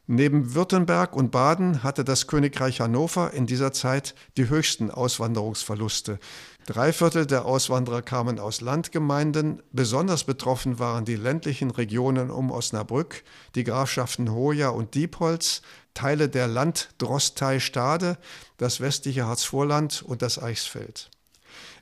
Neben 0.06 0.54
Württemberg 0.54 1.16
und 1.16 1.30
Baden 1.30 1.82
hatte 1.82 2.04
das 2.04 2.26
Königreich 2.26 2.82
Hannover 2.82 3.32
in 3.32 3.46
dieser 3.46 3.72
Zeit 3.72 4.14
die 4.36 4.50
höchsten 4.50 4.90
Auswanderungsverluste. 4.90 6.18
Drei 6.66 6.94
Viertel 6.94 7.26
der 7.26 7.44
Auswanderer 7.44 8.00
kamen 8.00 8.38
aus 8.38 8.62
Landgemeinden. 8.62 9.62
Besonders 9.72 10.24
betroffen 10.24 10.78
waren 10.78 11.04
die 11.04 11.16
ländlichen 11.16 11.70
Regionen 11.70 12.30
um 12.30 12.50
Osnabrück, 12.50 13.22
die 13.54 13.64
Grafschaften 13.64 14.32
Hoya 14.32 14.70
und 14.70 14.94
Diepholz, 14.94 15.60
Teile 15.92 16.30
der 16.30 16.48
Landdrostei 16.48 17.60
Stade, 17.60 18.16
das 18.56 18.80
westliche 18.80 19.26
Harzvorland 19.26 20.02
und 20.02 20.22
das 20.22 20.42
Eichsfeld. 20.42 21.10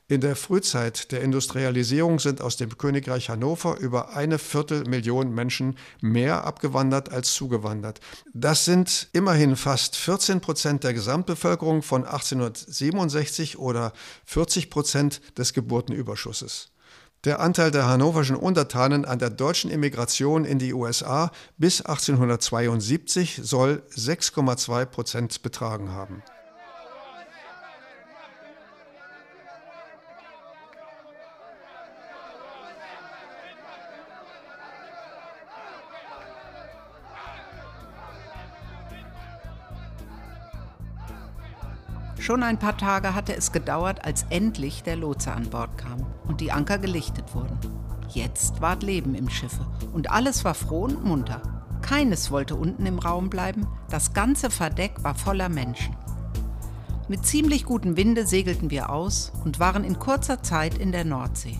In 0.09 0.19
der 0.19 0.35
Frühzeit 0.35 1.13
der 1.13 1.21
Industrialisierung 1.21 2.19
sind 2.19 2.41
aus 2.41 2.57
dem 2.57 2.77
Königreich 2.77 3.29
Hannover 3.29 3.77
über 3.79 4.15
eine 4.15 4.37
Viertelmillion 4.37 5.33
Menschen 5.33 5.77
mehr 6.01 6.43
abgewandert 6.43 7.09
als 7.09 7.33
zugewandert. 7.33 8.01
Das 8.33 8.65
sind 8.65 9.07
immerhin 9.13 9.55
fast 9.55 9.95
14 9.95 10.41
Prozent 10.41 10.83
der 10.83 10.93
Gesamtbevölkerung 10.93 11.83
von 11.83 12.03
1867 12.03 13.57
oder 13.57 13.93
40 14.25 14.69
Prozent 14.69 15.21
des 15.37 15.53
Geburtenüberschusses. 15.53 16.73
Der 17.23 17.39
Anteil 17.39 17.71
der 17.71 17.87
hannoverschen 17.87 18.35
Untertanen 18.35 19.05
an 19.05 19.19
der 19.19 19.29
deutschen 19.29 19.71
Immigration 19.71 20.43
in 20.43 20.59
die 20.59 20.73
USA 20.73 21.31
bis 21.57 21.79
1872 21.81 23.39
soll 23.41 23.83
6,2 23.95 24.85
Prozent 24.85 25.41
betragen 25.41 25.91
haben. 25.91 26.21
Schon 42.23 42.41
ein 42.41 42.57
paar 42.57 42.77
Tage 42.77 43.15
hatte 43.15 43.35
es 43.35 43.51
gedauert, 43.51 44.05
als 44.05 44.25
endlich 44.29 44.81
der 44.81 44.95
Lotse 44.95 45.33
an 45.33 45.49
Bord 45.49 45.77
kam 45.77 46.05
und 46.25 46.39
die 46.39 46.53
Anker 46.53 46.77
gelichtet 46.77 47.35
wurden. 47.35 47.59
Jetzt 48.07 48.61
ward 48.61 48.81
Leben 48.81 49.13
im 49.13 49.29
Schiffe 49.29 49.67
und 49.91 50.09
alles 50.09 50.45
war 50.45 50.53
froh 50.53 50.85
und 50.85 51.03
munter. 51.03 51.41
Keines 51.81 52.31
wollte 52.31 52.55
unten 52.55 52.85
im 52.85 52.97
Raum 52.97 53.29
bleiben, 53.29 53.67
das 53.89 54.13
ganze 54.13 54.49
Verdeck 54.49 55.03
war 55.03 55.15
voller 55.15 55.49
Menschen. 55.49 55.97
Mit 57.09 57.25
ziemlich 57.25 57.65
gutem 57.65 57.97
Winde 57.97 58.25
segelten 58.25 58.71
wir 58.71 58.89
aus 58.89 59.33
und 59.43 59.59
waren 59.59 59.83
in 59.83 59.99
kurzer 59.99 60.41
Zeit 60.41 60.77
in 60.77 60.93
der 60.93 61.03
Nordsee. 61.03 61.59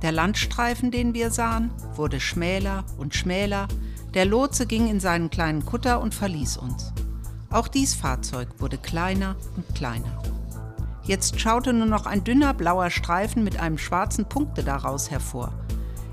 Der 0.00 0.10
Landstreifen, 0.10 0.90
den 0.90 1.12
wir 1.12 1.30
sahen, 1.30 1.70
wurde 1.96 2.18
schmäler 2.18 2.84
und 2.96 3.14
schmäler, 3.14 3.68
der 4.14 4.24
Lotse 4.24 4.64
ging 4.64 4.88
in 4.88 5.00
seinen 5.00 5.28
kleinen 5.28 5.66
Kutter 5.66 6.00
und 6.00 6.14
verließ 6.14 6.56
uns. 6.56 6.94
Auch 7.56 7.68
dies 7.68 7.94
Fahrzeug 7.94 8.48
wurde 8.58 8.76
kleiner 8.76 9.34
und 9.56 9.74
kleiner. 9.74 10.20
Jetzt 11.04 11.40
schaute 11.40 11.72
nur 11.72 11.86
noch 11.86 12.04
ein 12.04 12.22
dünner 12.22 12.52
blauer 12.52 12.90
Streifen 12.90 13.44
mit 13.44 13.58
einem 13.58 13.78
schwarzen 13.78 14.26
Punkte 14.26 14.62
daraus 14.62 15.10
hervor. 15.10 15.54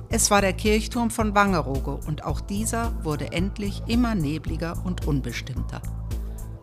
Es 0.08 0.32
war 0.32 0.40
der 0.40 0.54
Kirchturm 0.54 1.12
von 1.12 1.36
Wangerooge 1.36 2.00
und 2.08 2.24
auch 2.24 2.40
dieser 2.40 2.94
wurde 3.04 3.34
endlich 3.34 3.84
immer 3.88 4.16
nebliger 4.16 4.78
und 4.86 5.06
unbestimmter. 5.06 5.82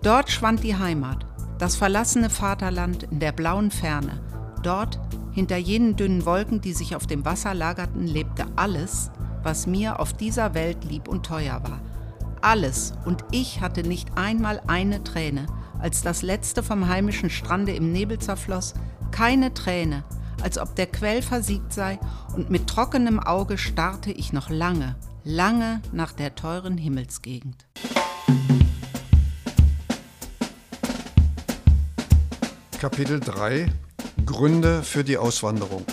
Dort 0.03 0.31
schwand 0.31 0.65
die 0.65 0.77
Heimat, 0.77 1.27
das 1.59 1.77
verlassene 1.77 2.31
Vaterland 2.31 3.03
in 3.03 3.21
der 3.21 3.33
blauen 3.33 3.71
Ferne. 3.71 4.23
Dort, 4.63 4.99
hinter 5.33 5.59
jenen 5.59 5.97
dünnen 5.97 6.25
Wolken, 6.25 6.63
die 6.63 6.73
sich 6.73 6.97
auf 6.97 7.07
dem 7.07 7.27
Wasser 7.27 7.53
lagerten, 7.53 8.07
lebte 8.07 8.47
alles, 8.57 9.11
was 9.43 9.67
mir 9.67 10.01
auf 10.01 10.15
dieser 10.15 10.55
Welt 10.55 10.85
lieb 10.85 11.07
und 11.07 11.27
teuer 11.27 11.61
war 11.65 11.81
alles. 12.43 12.93
Und 13.05 13.25
ich 13.31 13.61
hatte 13.61 13.83
nicht 13.83 14.17
einmal 14.17 14.61
eine 14.67 15.05
Träne, 15.05 15.47
als 15.79 16.03
das 16.03 16.23
letzte 16.23 16.63
vom 16.63 16.89
heimischen 16.89 17.31
Strande 17.31 17.73
im 17.73 17.93
Nebel 17.93 18.19
zerfloss, 18.19 18.75
keine 19.11 19.55
Träne, 19.55 20.05
als 20.43 20.59
ob 20.59 20.77
der 20.77 20.87
Quell 20.87 21.23
versiegt 21.23 21.73
sei, 21.73 21.99
und 22.35 22.51
mit 22.51 22.67
trockenem 22.67 23.21
Auge 23.21 23.59
starrte 23.59 24.13
ich 24.13 24.33
noch 24.33 24.51
lange, 24.51 24.97
lange 25.25 25.83
nach 25.93 26.13
der 26.13 26.35
teuren 26.35 26.79
Himmelsgegend. 26.79 27.67
Kapitel 32.79 33.21
3 33.21 33.71
Gründe 34.25 34.83
für 34.83 35.05
die 35.05 35.19
Auswanderung 35.19 35.85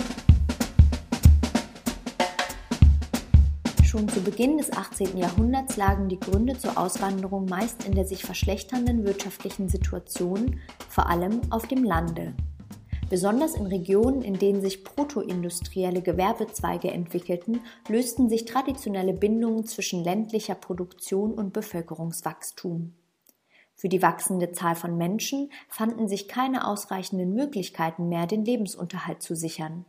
Schon 3.97 4.09
zu 4.09 4.21
Beginn 4.21 4.59
des 4.59 4.71
18. 4.71 5.17
Jahrhunderts 5.17 5.75
lagen 5.75 6.07
die 6.07 6.19
Gründe 6.19 6.55
zur 6.55 6.77
Auswanderung 6.77 7.45
meist 7.45 7.83
in 7.83 7.95
der 7.95 8.05
sich 8.05 8.23
verschlechternden 8.23 9.03
wirtschaftlichen 9.07 9.69
Situation, 9.69 10.59
vor 10.87 11.09
allem 11.09 11.41
auf 11.49 11.65
dem 11.65 11.83
Lande. 11.83 12.35
Besonders 13.09 13.55
in 13.55 13.65
Regionen, 13.65 14.21
in 14.21 14.37
denen 14.37 14.61
sich 14.61 14.83
protoindustrielle 14.83 16.03
Gewerbezweige 16.03 16.91
entwickelten, 16.91 17.61
lösten 17.89 18.29
sich 18.29 18.45
traditionelle 18.45 19.13
Bindungen 19.13 19.65
zwischen 19.65 20.03
ländlicher 20.03 20.53
Produktion 20.53 21.33
und 21.33 21.51
Bevölkerungswachstum. 21.51 22.93
Für 23.73 23.89
die 23.89 24.03
wachsende 24.03 24.51
Zahl 24.51 24.75
von 24.75 24.95
Menschen 24.95 25.51
fanden 25.69 26.07
sich 26.07 26.27
keine 26.27 26.67
ausreichenden 26.67 27.33
Möglichkeiten 27.33 28.09
mehr, 28.09 28.27
den 28.27 28.45
Lebensunterhalt 28.45 29.23
zu 29.23 29.35
sichern. 29.35 29.85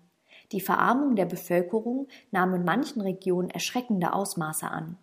Die 0.53 0.61
Verarmung 0.61 1.17
der 1.17 1.27
Bevölkerung 1.27 2.09
nahm 2.31 2.55
in 2.55 2.65
manchen 2.65 3.01
Regionen 3.03 3.51
erschreckende 3.51 4.13
Ausmaße 4.13 4.69
an. 4.69 4.97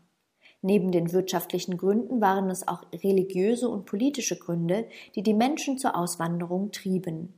Neben 0.61 0.91
den 0.91 1.11
wirtschaftlichen 1.11 1.77
Gründen 1.77 2.21
waren 2.21 2.49
es 2.49 2.67
auch 2.67 2.83
religiöse 2.91 3.69
und 3.69 3.85
politische 3.85 4.39
Gründe, 4.39 4.87
die 5.13 5.21
die 5.21 5.35
Menschen 5.35 5.77
zur 5.77 5.95
Auswanderung 5.95 6.71
trieben. 6.71 7.33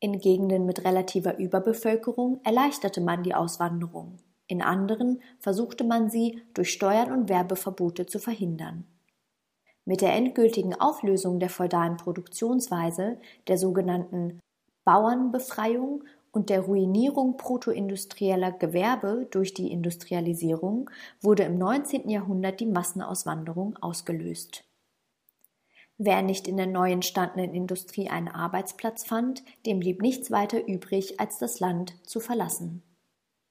In 0.00 0.18
Gegenden 0.18 0.66
mit 0.66 0.84
relativer 0.84 1.38
Überbevölkerung 1.38 2.40
erleichterte 2.44 3.00
man 3.00 3.22
die 3.22 3.34
Auswanderung, 3.34 4.18
in 4.50 4.62
anderen 4.62 5.22
versuchte 5.38 5.84
man 5.84 6.10
sie 6.10 6.42
durch 6.54 6.72
Steuern 6.72 7.12
und 7.12 7.28
Werbeverbote 7.28 8.06
zu 8.06 8.18
verhindern. 8.18 8.84
Mit 9.84 10.00
der 10.00 10.12
endgültigen 10.12 10.74
Auflösung 10.74 11.38
der 11.38 11.50
feudalen 11.50 11.96
Produktionsweise, 11.96 13.20
der 13.46 13.58
sogenannten 13.58 14.40
Bauernbefreiung 14.84 16.02
und 16.32 16.50
der 16.50 16.60
Ruinierung 16.60 17.36
protoindustrieller 17.36 18.52
Gewerbe 18.52 19.26
durch 19.30 19.54
die 19.54 19.72
Industrialisierung 19.72 20.90
wurde 21.20 21.42
im 21.44 21.58
19. 21.58 22.08
Jahrhundert 22.08 22.60
die 22.60 22.66
Massenauswanderung 22.66 23.76
ausgelöst. 23.78 24.64
Wer 25.98 26.22
nicht 26.22 26.48
in 26.48 26.56
der 26.56 26.66
neu 26.66 26.92
entstandenen 26.92 27.52
Industrie 27.52 28.08
einen 28.08 28.28
Arbeitsplatz 28.28 29.04
fand, 29.04 29.42
dem 29.66 29.80
blieb 29.80 30.00
nichts 30.00 30.30
weiter 30.30 30.66
übrig, 30.66 31.20
als 31.20 31.38
das 31.38 31.60
Land 31.60 31.94
zu 32.06 32.20
verlassen. 32.20 32.82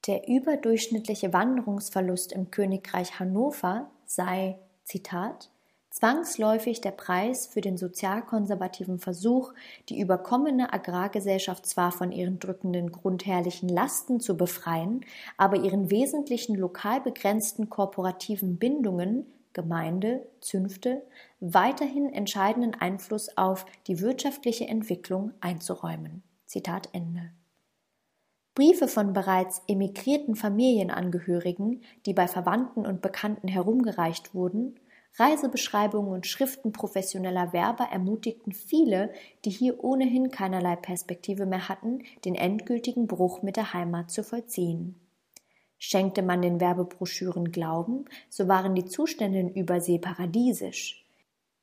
Der 0.07 0.27
überdurchschnittliche 0.27 1.33
Wanderungsverlust 1.33 2.31
im 2.31 2.50
Königreich 2.50 3.19
Hannover 3.19 3.91
sei, 4.05 4.57
Zitat, 4.83 5.51
zwangsläufig 5.89 6.81
der 6.81 6.91
Preis 6.91 7.48
für 7.48 7.62
den 7.62 7.77
sozialkonservativen 7.77 9.00
Versuch, 9.00 9.53
die 9.89 10.00
überkommene 10.00 10.72
Agrargesellschaft 10.72 11.65
zwar 11.65 11.91
von 11.91 12.12
ihren 12.12 12.39
drückenden 12.39 12.91
grundherrlichen 12.91 13.69
Lasten 13.69 14.19
zu 14.19 14.38
befreien, 14.38 15.05
aber 15.38 15.58
ihren 15.58 15.89
wesentlichen 15.89 16.55
lokal 16.55 17.01
begrenzten 17.01 17.69
korporativen 17.69 18.58
Bindungen 18.58 19.25
Gemeinde, 19.53 20.27
Zünfte 20.41 21.01
weiterhin 21.39 22.13
entscheidenden 22.13 22.75
Einfluss 22.75 23.36
auf 23.38 23.65
die 23.88 24.00
wirtschaftliche 24.00 24.67
Entwicklung 24.67 25.34
einzuräumen. 25.41 26.24
Zitat 26.46 26.89
Ende. 26.93 27.31
Briefe 28.53 28.88
von 28.88 29.13
bereits 29.13 29.62
emigrierten 29.67 30.36
Familienangehörigen, 30.36 31.81
die 32.05 32.13
bei 32.13 32.27
Verwandten 32.27 32.86
und 32.86 33.01
Bekannten 33.01 33.48
herumgereicht 33.48 34.36
wurden, 34.36 34.79
Reisebeschreibungen 35.16 36.13
und 36.13 36.28
Schriften 36.28 36.72
professioneller 36.72 37.51
Werber 37.51 37.86
ermutigten 37.92 38.51
viele, 38.51 39.12
die 39.44 39.50
hier 39.50 39.84
ohnehin 39.84 40.32
keinerlei 40.32 40.75
Perspektive 40.75 41.46
mehr 41.46 41.68
hatten, 41.68 42.04
den 42.25 42.36
endgültigen 42.36 43.08
Bruch 43.08 43.42
mit 43.42 43.58
der 43.58 43.74
Heimat 43.74 44.12
zu 44.12 44.24
vollziehen. 44.24 45.00
Schenkte 45.78 46.22
man 46.22 46.42
den 46.42 46.60
Werbebroschüren 46.60 47.51
Glauben, 47.51 48.06
so 48.30 48.48
waren 48.48 48.75
die 48.75 48.86
Zustände 48.86 49.39
in 49.39 49.50
Übersee 49.50 49.98
paradiesisch. 49.98 51.06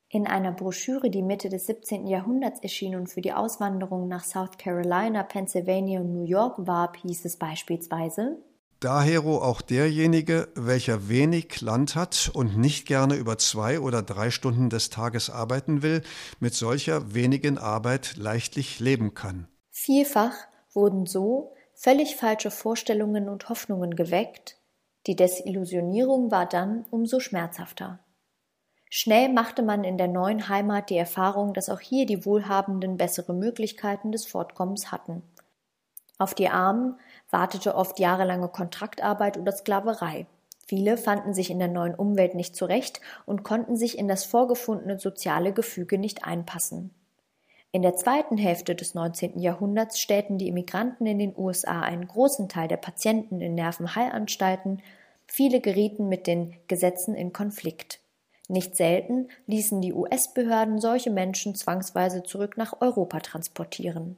In 0.09 0.27
einer 0.27 0.53
Broschüre, 0.53 1.11
die 1.11 1.23
Mitte 1.23 1.49
des 1.49 1.67
17. 1.67 2.07
Jahrhunderts 2.07 2.61
erschien 2.61 2.95
und 2.95 3.09
für 3.09 3.21
die 3.21 3.33
Auswanderung 3.33 4.09
nach 4.09 4.25
South 4.25 4.57
Carolina, 4.57 5.23
Pennsylvania 5.23 6.01
und 6.01 6.13
New 6.13 6.25
York 6.25 6.67
warb, 6.67 6.97
hieß 6.99 7.25
es 7.25 7.37
beispielsweise 7.37 8.39
Dahero 8.81 9.39
auch 9.43 9.63
derjenige, 9.63 10.49
welcher 10.55 11.09
wenig 11.09 11.61
Land 11.61 11.95
hat 11.95 12.31
und 12.35 12.59
nicht 12.59 12.87
gerne 12.87 13.15
über 13.15 13.39
zwei 13.39 13.81
oder 13.81 14.03
drei 14.03 14.31
Stunden 14.31 14.69
des 14.69 14.91
Tages 14.91 15.31
arbeiten 15.31 15.83
will, 15.83 16.03
mit 16.41 16.55
solcher 16.55 17.15
wenigen 17.15 17.59
Arbeit 17.59 18.17
leichtlich 18.17 18.79
leben 18.81 19.15
kann. 19.15 19.49
Vielfach 19.71 20.35
wurden 20.73 21.07
so 21.07 21.55
völlig 21.75 22.17
falsche 22.17 22.51
Vorstellungen 22.51 23.29
und 23.29 23.49
Hoffnungen 23.49 23.97
geweckt, 23.97 24.57
die 25.07 25.15
Desillusionierung 25.15 26.31
war 26.31 26.47
dann 26.47 26.85
umso 26.91 27.21
schmerzhafter. 27.21 28.01
Schnell 28.91 29.33
machte 29.33 29.63
man 29.63 29.85
in 29.85 29.99
der 29.99 30.09
neuen 30.09 30.49
Heimat 30.49 30.91
die 30.91 30.97
Erfahrung, 30.97 31.55
dass 31.55 31.69
auch 31.69 31.81
hier 31.81 32.07
die 32.07 32.25
Wohlhabenden 32.25 32.97
bessere 32.97 33.35
Möglichkeiten 33.35 34.13
des 34.13 34.27
Fortkommens 34.27 34.91
hatten. 34.91 35.23
Auf 36.19 36.35
die 36.35 36.49
Armen 36.49 36.99
wartete 37.31 37.75
oft 37.75 37.99
jahrelange 37.99 38.49
Kontraktarbeit 38.49 39.37
oder 39.37 39.53
Sklaverei. 39.53 40.27
Viele 40.67 40.97
fanden 40.97 41.35
sich 41.35 41.51
in 41.51 41.59
der 41.59 41.69
neuen 41.69 41.95
Umwelt 41.95 42.35
nicht 42.35 42.57
zurecht 42.57 43.01
und 43.25 43.45
konnten 43.45 43.77
sich 43.77 43.99
in 43.99 44.09
das 44.09 44.25
vorgefundene 44.25 44.99
soziale 44.99 45.53
Gefüge 45.53 45.99
nicht 45.99 46.25
einpassen. 46.25 46.91
In 47.71 47.83
der 47.83 47.95
zweiten 47.95 48.39
Hälfte 48.39 48.75
des 48.75 48.95
19. 48.95 49.39
Jahrhunderts 49.39 50.01
stellten 50.01 50.39
die 50.39 50.49
Immigranten 50.49 51.07
in 51.07 51.19
den 51.19 51.35
USA 51.37 51.83
einen 51.83 52.09
großen 52.09 52.49
Teil 52.49 52.69
der 52.69 52.79
Patienten 52.79 53.41
in 53.41 53.55
Nervenheilanstalten, 53.55 54.83
viele 55.27 55.61
gerieten 55.61 56.09
mit 56.09 56.27
den 56.27 56.57
Gesetzen 56.69 57.15
in 57.15 57.33
Konflikt. 57.33 58.01
Nicht 58.49 58.77
selten 58.77 59.29
ließen 59.47 59.83
die 59.83 59.93
US-Behörden 59.93 60.81
solche 60.81 61.11
Menschen 61.11 61.55
zwangsweise 61.55 62.23
zurück 62.23 62.57
nach 62.57 62.81
Europa 62.81 63.21
transportieren. 63.21 64.17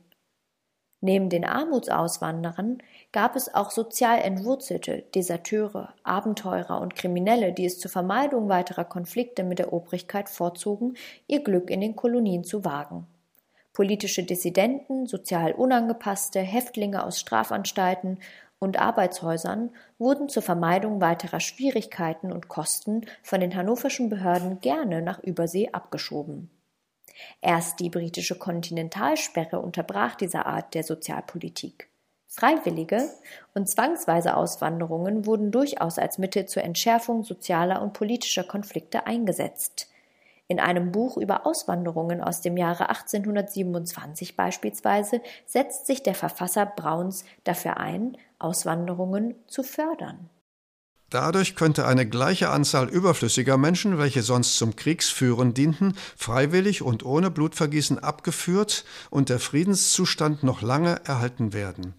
Neben 1.00 1.28
den 1.28 1.44
Armutsauswanderern 1.44 2.78
gab 3.12 3.36
es 3.36 3.54
auch 3.54 3.70
sozial 3.70 4.20
Entwurzelte, 4.20 5.04
Deserteure, 5.14 5.94
Abenteurer 6.02 6.80
und 6.80 6.96
Kriminelle, 6.96 7.52
die 7.52 7.66
es 7.66 7.78
zur 7.78 7.90
Vermeidung 7.90 8.48
weiterer 8.48 8.84
Konflikte 8.84 9.44
mit 9.44 9.58
der 9.58 9.72
Obrigkeit 9.72 10.28
vorzogen, 10.28 10.94
ihr 11.26 11.42
Glück 11.44 11.70
in 11.70 11.80
den 11.80 11.94
Kolonien 11.94 12.42
zu 12.44 12.64
wagen 12.64 13.06
politische 13.78 14.24
Dissidenten, 14.24 15.06
sozial 15.06 15.52
Unangepasste, 15.52 16.40
Häftlinge 16.40 17.04
aus 17.04 17.20
Strafanstalten 17.20 18.18
und 18.58 18.76
Arbeitshäusern 18.76 19.70
wurden 20.00 20.28
zur 20.28 20.42
Vermeidung 20.42 21.00
weiterer 21.00 21.38
Schwierigkeiten 21.38 22.32
und 22.32 22.48
Kosten 22.48 23.02
von 23.22 23.40
den 23.40 23.54
hannoverschen 23.54 24.08
Behörden 24.08 24.60
gerne 24.60 25.00
nach 25.00 25.20
Übersee 25.20 25.68
abgeschoben. 25.70 26.50
Erst 27.40 27.80
die 27.80 27.90
britische 27.90 28.38
Kontinentalsperre 28.38 29.60
unterbrach 29.60 30.14
diese 30.14 30.46
Art 30.46 30.74
der 30.74 30.84
Sozialpolitik. 30.84 31.88
Freiwillige 32.26 33.10
und 33.54 33.68
zwangsweise 33.68 34.36
Auswanderungen 34.36 35.26
wurden 35.26 35.50
durchaus 35.50 35.98
als 35.98 36.18
Mittel 36.18 36.46
zur 36.46 36.62
Entschärfung 36.62 37.24
sozialer 37.24 37.80
und 37.82 37.94
politischer 37.94 38.44
Konflikte 38.44 39.06
eingesetzt. 39.06 39.88
In 40.46 40.60
einem 40.60 40.92
Buch 40.92 41.16
über 41.16 41.46
Auswanderungen 41.46 42.22
aus 42.22 42.40
dem 42.40 42.56
Jahre 42.56 42.88
1827 42.88 44.36
beispielsweise 44.36 45.20
setzt 45.46 45.86
sich 45.86 46.02
der 46.02 46.14
Verfasser 46.14 46.64
Brauns 46.64 47.24
dafür 47.44 47.76
ein, 47.78 48.16
Auswanderungen 48.38 49.34
zu 49.46 49.62
fördern. 49.62 50.30
Dadurch 51.10 51.56
könnte 51.56 51.86
eine 51.86 52.06
gleiche 52.06 52.50
Anzahl 52.50 52.88
überflüssiger 52.88 53.56
Menschen, 53.56 53.96
welche 53.96 54.22
sonst 54.22 54.58
zum 54.58 54.76
Kriegsführen 54.76 55.54
dienten, 55.54 55.94
freiwillig 56.16 56.82
und 56.82 57.02
ohne 57.02 57.30
Blutvergießen 57.30 57.98
abgeführt 57.98 58.84
und 59.08 59.30
der 59.30 59.38
Friedenszustand 59.38 60.42
noch 60.42 60.60
lange 60.60 61.00
erhalten 61.06 61.54
werden. 61.54 61.94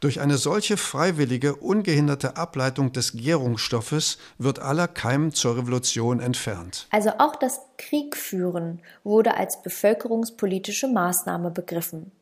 Durch 0.00 0.20
eine 0.20 0.38
solche 0.38 0.78
freiwillige, 0.78 1.56
ungehinderte 1.56 2.38
Ableitung 2.38 2.92
des 2.92 3.12
Gärungsstoffes 3.12 4.16
wird 4.38 4.60
aller 4.60 4.88
Keim 4.88 5.34
zur 5.34 5.58
Revolution 5.58 6.20
entfernt. 6.20 6.86
Also 6.90 7.10
auch 7.18 7.36
das 7.36 7.60
Kriegführen 7.76 8.80
wurde 9.02 9.36
als 9.36 9.62
bevölkerungspolitische 9.62 10.88
Maßnahme 10.88 11.50
begriffen. 11.50 12.12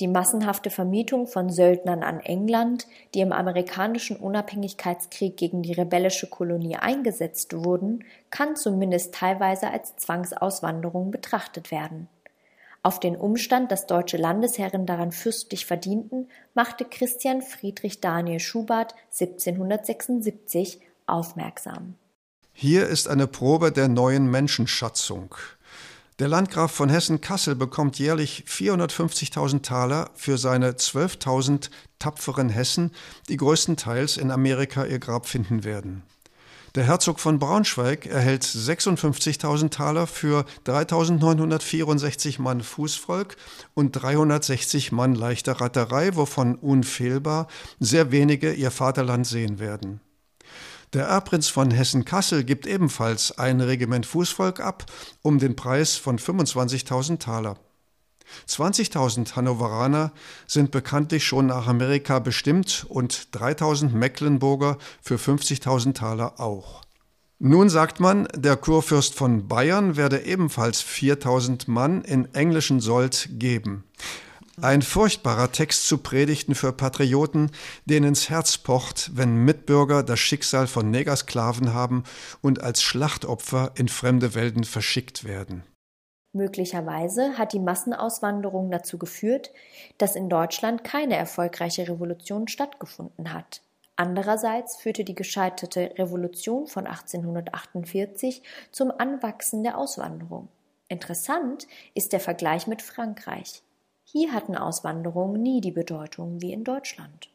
Die 0.00 0.08
massenhafte 0.08 0.70
Vermietung 0.70 1.26
von 1.26 1.50
Söldnern 1.50 2.02
an 2.02 2.20
England, 2.20 2.86
die 3.12 3.20
im 3.20 3.32
amerikanischen 3.32 4.16
Unabhängigkeitskrieg 4.16 5.36
gegen 5.36 5.62
die 5.62 5.74
rebellische 5.74 6.26
Kolonie 6.26 6.76
eingesetzt 6.76 7.54
wurden, 7.54 8.04
kann 8.30 8.56
zumindest 8.56 9.14
teilweise 9.14 9.70
als 9.70 9.96
Zwangsauswanderung 9.96 11.10
betrachtet 11.10 11.70
werden. 11.70 12.08
Auf 12.82 12.98
den 12.98 13.14
Umstand, 13.14 13.70
dass 13.70 13.86
deutsche 13.86 14.16
Landesherren 14.16 14.86
daran 14.86 15.12
fürstlich 15.12 15.66
verdienten, 15.66 16.28
machte 16.54 16.86
Christian 16.86 17.42
Friedrich 17.42 18.00
Daniel 18.00 18.40
Schubert 18.40 18.94
1776 19.12 20.80
aufmerksam. 21.04 21.96
Hier 22.54 22.86
ist 22.86 23.06
eine 23.06 23.26
Probe 23.26 23.70
der 23.70 23.88
neuen 23.88 24.30
Menschenschatzung. 24.30 25.34
Der 26.20 26.28
Landgraf 26.28 26.70
von 26.70 26.90
Hessen-Kassel 26.90 27.54
bekommt 27.54 27.98
jährlich 27.98 28.44
450.000 28.46 29.62
Taler 29.62 30.10
für 30.14 30.36
seine 30.36 30.72
12.000 30.72 31.70
tapferen 31.98 32.50
Hessen, 32.50 32.90
die 33.30 33.38
größtenteils 33.38 34.18
in 34.18 34.30
Amerika 34.30 34.84
ihr 34.84 34.98
Grab 34.98 35.26
finden 35.26 35.64
werden. 35.64 36.02
Der 36.74 36.84
Herzog 36.84 37.20
von 37.20 37.38
Braunschweig 37.38 38.04
erhält 38.04 38.44
56.000 38.44 39.70
Taler 39.70 40.06
für 40.06 40.44
3.964 40.66 42.38
Mann 42.38 42.60
Fußvolk 42.60 43.38
und 43.72 43.92
360 43.92 44.92
Mann 44.92 45.14
leichter 45.14 45.52
Ratterei, 45.52 46.16
wovon 46.16 46.54
unfehlbar 46.54 47.48
sehr 47.78 48.12
wenige 48.12 48.52
ihr 48.52 48.70
Vaterland 48.70 49.26
sehen 49.26 49.58
werden. 49.58 50.02
Der 50.92 51.06
Erbprinz 51.06 51.48
von 51.48 51.70
Hessen-Kassel 51.70 52.42
gibt 52.42 52.66
ebenfalls 52.66 53.38
ein 53.38 53.60
Regiment 53.60 54.06
Fußvolk 54.06 54.58
ab, 54.58 54.86
um 55.22 55.38
den 55.38 55.54
Preis 55.54 55.96
von 55.96 56.18
25.000 56.18 57.20
Taler. 57.20 57.56
20.000 58.48 59.36
Hannoveraner 59.36 60.12
sind 60.48 60.72
bekanntlich 60.72 61.24
schon 61.24 61.46
nach 61.46 61.68
Amerika 61.68 62.18
bestimmt 62.18 62.86
und 62.88 63.28
3.000 63.32 63.90
Mecklenburger 63.90 64.78
für 65.00 65.16
50.000 65.16 65.94
Taler 65.94 66.40
auch. 66.40 66.82
Nun 67.38 67.70
sagt 67.70 68.00
man, 68.00 68.28
der 68.34 68.56
Kurfürst 68.56 69.14
von 69.14 69.46
Bayern 69.46 69.96
werde 69.96 70.24
ebenfalls 70.24 70.84
4.000 70.84 71.70
Mann 71.70 72.02
in 72.02 72.34
englischen 72.34 72.80
Sold 72.80 73.28
geben. 73.32 73.84
Ein 74.62 74.82
furchtbarer 74.82 75.52
Text 75.52 75.86
zu 75.86 75.96
Predigten 75.98 76.54
für 76.54 76.74
Patrioten, 76.74 77.50
denen 77.86 78.08
ins 78.08 78.28
Herz 78.28 78.58
pocht, 78.58 79.10
wenn 79.14 79.36
Mitbürger 79.36 80.02
das 80.02 80.20
Schicksal 80.20 80.66
von 80.66 80.90
Negersklaven 80.90 81.72
haben 81.72 82.04
und 82.42 82.62
als 82.62 82.82
Schlachtopfer 82.82 83.72
in 83.76 83.88
fremde 83.88 84.34
Welten 84.34 84.64
verschickt 84.64 85.24
werden. 85.24 85.62
Möglicherweise 86.34 87.38
hat 87.38 87.54
die 87.54 87.58
Massenauswanderung 87.58 88.70
dazu 88.70 88.98
geführt, 88.98 89.50
dass 89.96 90.14
in 90.14 90.28
Deutschland 90.28 90.84
keine 90.84 91.16
erfolgreiche 91.16 91.88
Revolution 91.88 92.46
stattgefunden 92.46 93.32
hat. 93.32 93.62
Andererseits 93.96 94.76
führte 94.76 95.04
die 95.04 95.14
gescheiterte 95.14 95.94
Revolution 95.96 96.66
von 96.66 96.86
1848 96.86 98.42
zum 98.72 98.90
Anwachsen 98.90 99.62
der 99.62 99.78
Auswanderung. 99.78 100.48
Interessant 100.88 101.66
ist 101.94 102.12
der 102.12 102.20
Vergleich 102.20 102.66
mit 102.66 102.82
Frankreich. 102.82 103.62
Hier 104.12 104.32
hatten 104.32 104.56
Auswanderungen 104.56 105.40
nie 105.40 105.60
die 105.60 105.70
Bedeutung 105.70 106.40
wie 106.40 106.52
in 106.52 106.64
Deutschland. 106.64 107.30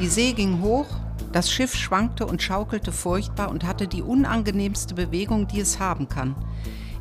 Die 0.00 0.08
See 0.08 0.32
ging 0.32 0.60
hoch, 0.60 0.86
das 1.32 1.52
Schiff 1.52 1.76
schwankte 1.76 2.26
und 2.26 2.42
schaukelte 2.42 2.90
furchtbar 2.90 3.48
und 3.48 3.62
hatte 3.62 3.86
die 3.86 4.02
unangenehmste 4.02 4.94
Bewegung, 4.94 5.46
die 5.46 5.60
es 5.60 5.78
haben 5.78 6.08
kann, 6.08 6.34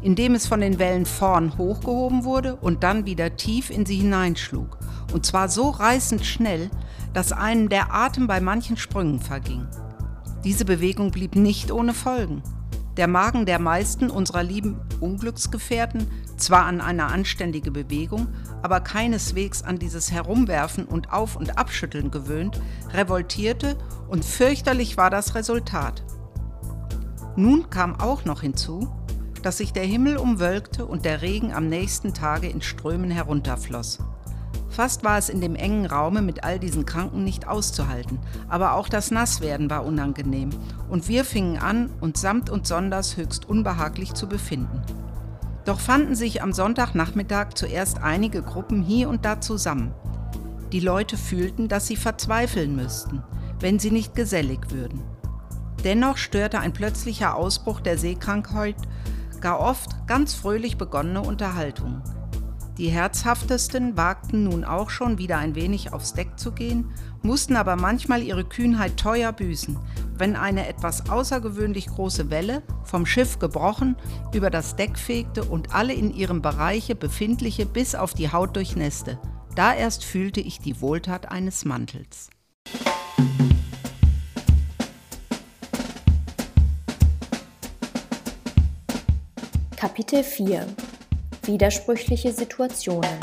indem 0.03 0.35
es 0.35 0.45
von 0.45 0.61
den 0.61 0.77
Wellen 0.77 1.07
vorn 1.07 1.57
hochgehoben 1.57 2.23
wurde 2.23 2.55
und 2.55 2.83
dann 2.83 3.07
wieder 3.07 3.35
tief 3.35 3.71
in 3.71 3.87
sie 3.87 3.95
hineinschlug, 3.95 4.77
und 5.13 5.25
zwar 5.25 5.47
so 5.47 5.69
reißend 5.69 6.25
schnell, 6.25 6.69
dass 7.13 7.31
einem 7.31 7.69
der 7.69 7.93
Atem 7.93 8.27
bei 8.27 8.41
manchen 8.41 8.77
Sprüngen 8.77 9.19
verging. 9.19 9.67
Diese 10.43 10.65
Bewegung 10.65 11.11
blieb 11.11 11.35
nicht 11.35 11.71
ohne 11.71 11.93
Folgen. 11.93 12.43
Der 12.97 13.07
Magen 13.07 13.45
der 13.45 13.59
meisten 13.59 14.11
unserer 14.11 14.43
lieben 14.43 14.79
Unglücksgefährten, 14.99 16.07
zwar 16.37 16.65
an 16.65 16.81
eine 16.81 17.05
anständige 17.05 17.71
Bewegung, 17.71 18.27
aber 18.61 18.81
keineswegs 18.81 19.63
an 19.63 19.79
dieses 19.79 20.11
Herumwerfen 20.11 20.85
und 20.85 21.11
Auf- 21.11 21.35
und 21.35 21.57
Abschütteln 21.57 22.11
gewöhnt, 22.11 22.61
revoltierte 22.91 23.77
und 24.09 24.25
fürchterlich 24.25 24.97
war 24.97 25.09
das 25.09 25.33
Resultat. 25.33 26.03
Nun 27.35 27.69
kam 27.71 27.99
auch 27.99 28.25
noch 28.25 28.41
hinzu, 28.41 28.93
dass 29.41 29.57
sich 29.57 29.73
der 29.73 29.85
Himmel 29.85 30.17
umwölkte 30.17 30.85
und 30.85 31.03
der 31.03 31.21
Regen 31.21 31.51
am 31.51 31.67
nächsten 31.67 32.13
Tage 32.13 32.47
in 32.47 32.61
Strömen 32.61 33.09
herunterfloss. 33.09 33.99
Fast 34.73 35.03
war 35.03 35.19
es 35.19 35.29
in 35.29 35.39
dem 35.39 35.55
engen 35.55 35.85
Raume 35.85 36.23
mit 36.23 36.43
all 36.43 36.57
diesen 36.57 36.87
Kranken 36.87 37.23
nicht 37.23 37.47
auszuhalten, 37.47 38.17
aber 38.49 38.73
auch 38.73 38.89
das 38.89 39.11
Nasswerden 39.11 39.69
war 39.69 39.85
unangenehm 39.85 40.49
und 40.89 41.07
wir 41.07 41.25
fingen 41.25 41.59
an, 41.59 41.91
uns 42.01 42.21
samt 42.21 42.49
und 42.49 42.65
sonders 42.65 43.15
höchst 43.15 43.47
unbehaglich 43.47 44.15
zu 44.15 44.27
befinden. 44.27 44.81
Doch 45.63 45.79
fanden 45.79 46.15
sich 46.15 46.41
am 46.41 46.53
Sonntagnachmittag 46.53 47.53
zuerst 47.53 48.01
einige 48.01 48.41
Gruppen 48.41 48.81
hier 48.81 49.09
und 49.09 49.25
da 49.25 49.39
zusammen. 49.39 49.93
Die 50.71 50.79
Leute 50.79 51.17
fühlten, 51.17 51.67
dass 51.67 51.85
sie 51.85 51.95
verzweifeln 51.95 52.75
müssten, 52.75 53.21
wenn 53.59 53.77
sie 53.77 53.91
nicht 53.91 54.15
gesellig 54.15 54.71
würden. 54.71 55.03
Dennoch 55.83 56.17
störte 56.17 56.59
ein 56.59 56.73
plötzlicher 56.73 57.35
Ausbruch 57.35 57.79
der 57.79 57.99
Seekrankheit 57.99 58.77
gar 59.39 59.59
oft 59.59 60.07
ganz 60.07 60.33
fröhlich 60.33 60.79
begonnene 60.79 61.21
Unterhaltungen. 61.21 62.01
Die 62.79 62.89
Herzhaftesten 62.89 63.97
wagten 63.97 64.45
nun 64.45 64.63
auch 64.63 64.89
schon 64.89 65.19
wieder 65.19 65.37
ein 65.37 65.53
wenig 65.53 65.93
aufs 65.93 66.13
Deck 66.13 66.39
zu 66.39 66.51
gehen, 66.51 66.89
mussten 67.21 67.55
aber 67.55 67.75
manchmal 67.75 68.23
ihre 68.23 68.43
Kühnheit 68.43 68.97
teuer 68.97 69.31
büßen, 69.31 69.77
wenn 70.17 70.35
eine 70.35 70.67
etwas 70.67 71.07
außergewöhnlich 71.07 71.85
große 71.85 72.31
Welle, 72.31 72.63
vom 72.83 73.05
Schiff 73.05 73.37
gebrochen, 73.37 73.95
über 74.33 74.49
das 74.49 74.75
Deck 74.75 74.97
fegte 74.97 75.43
und 75.43 75.75
alle 75.75 75.93
in 75.93 76.11
ihrem 76.11 76.41
Bereiche 76.41 76.95
befindliche 76.95 77.67
bis 77.67 77.93
auf 77.93 78.15
die 78.15 78.31
Haut 78.31 78.55
durchnässte. 78.55 79.19
Da 79.55 79.75
erst 79.75 80.03
fühlte 80.03 80.41
ich 80.41 80.57
die 80.57 80.81
Wohltat 80.81 81.31
eines 81.31 81.65
Mantels. 81.65 82.31
Kapitel 89.75 90.23
4 90.23 90.65
Widersprüchliche 91.45 92.31
Situationen. 92.31 93.19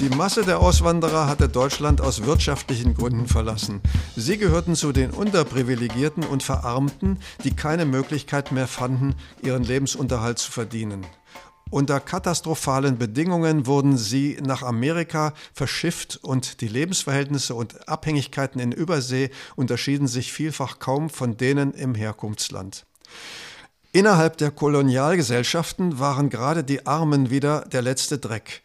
Die 0.00 0.08
Masse 0.08 0.42
der 0.42 0.60
Auswanderer 0.60 1.28
hatte 1.28 1.48
Deutschland 1.48 2.00
aus 2.00 2.24
wirtschaftlichen 2.24 2.94
Gründen 2.94 3.28
verlassen. 3.28 3.80
Sie 4.16 4.38
gehörten 4.38 4.74
zu 4.74 4.92
den 4.92 5.10
Unterprivilegierten 5.10 6.24
und 6.24 6.42
Verarmten, 6.42 7.18
die 7.44 7.54
keine 7.54 7.84
Möglichkeit 7.84 8.50
mehr 8.50 8.66
fanden, 8.66 9.14
ihren 9.42 9.62
Lebensunterhalt 9.62 10.38
zu 10.38 10.50
verdienen. 10.50 11.06
Unter 11.72 12.00
katastrophalen 12.00 12.98
Bedingungen 12.98 13.66
wurden 13.66 13.96
sie 13.96 14.36
nach 14.42 14.62
Amerika 14.62 15.32
verschifft 15.54 16.20
und 16.20 16.60
die 16.60 16.68
Lebensverhältnisse 16.68 17.54
und 17.54 17.88
Abhängigkeiten 17.88 18.60
in 18.60 18.72
Übersee 18.72 19.30
unterschieden 19.56 20.06
sich 20.06 20.34
vielfach 20.34 20.80
kaum 20.80 21.08
von 21.08 21.38
denen 21.38 21.72
im 21.72 21.94
Herkunftsland. 21.94 22.84
Innerhalb 23.90 24.36
der 24.36 24.50
Kolonialgesellschaften 24.50 25.98
waren 25.98 26.28
gerade 26.28 26.62
die 26.62 26.84
Armen 26.84 27.30
wieder 27.30 27.62
der 27.62 27.80
letzte 27.80 28.18
Dreck. 28.18 28.60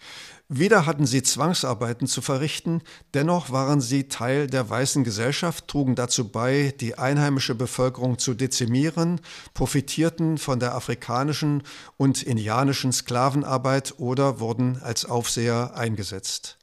Wieder 0.50 0.86
hatten 0.86 1.06
sie 1.06 1.24
Zwangsarbeiten 1.24 2.08
zu 2.08 2.22
verrichten, 2.22 2.82
dennoch 3.14 3.52
waren 3.52 3.82
sie 3.82 4.08
Teil 4.08 4.48
der 4.48 4.70
weißen 4.70 5.04
Gesellschaft, 5.04 5.68
trugen 5.68 5.96
dazu 5.96 6.30
bei, 6.30 6.74
die 6.80 6.98
einheimische 6.98 7.54
Bevölkerung 7.54 8.18
zu 8.18 8.34
dezimieren, 8.34 9.20
profitierten 9.54 10.38
von 10.38 10.62
der 10.62 10.74
afrikanischen 10.74 11.64
und 11.98 12.24
indianischen 12.24 12.94
Sklavenarbeit 12.94 13.96
oder 13.98 14.40
wurden 14.40 14.82
als 14.82 15.04
Aufseher 15.04 15.76
eingesetzt. 15.76 16.58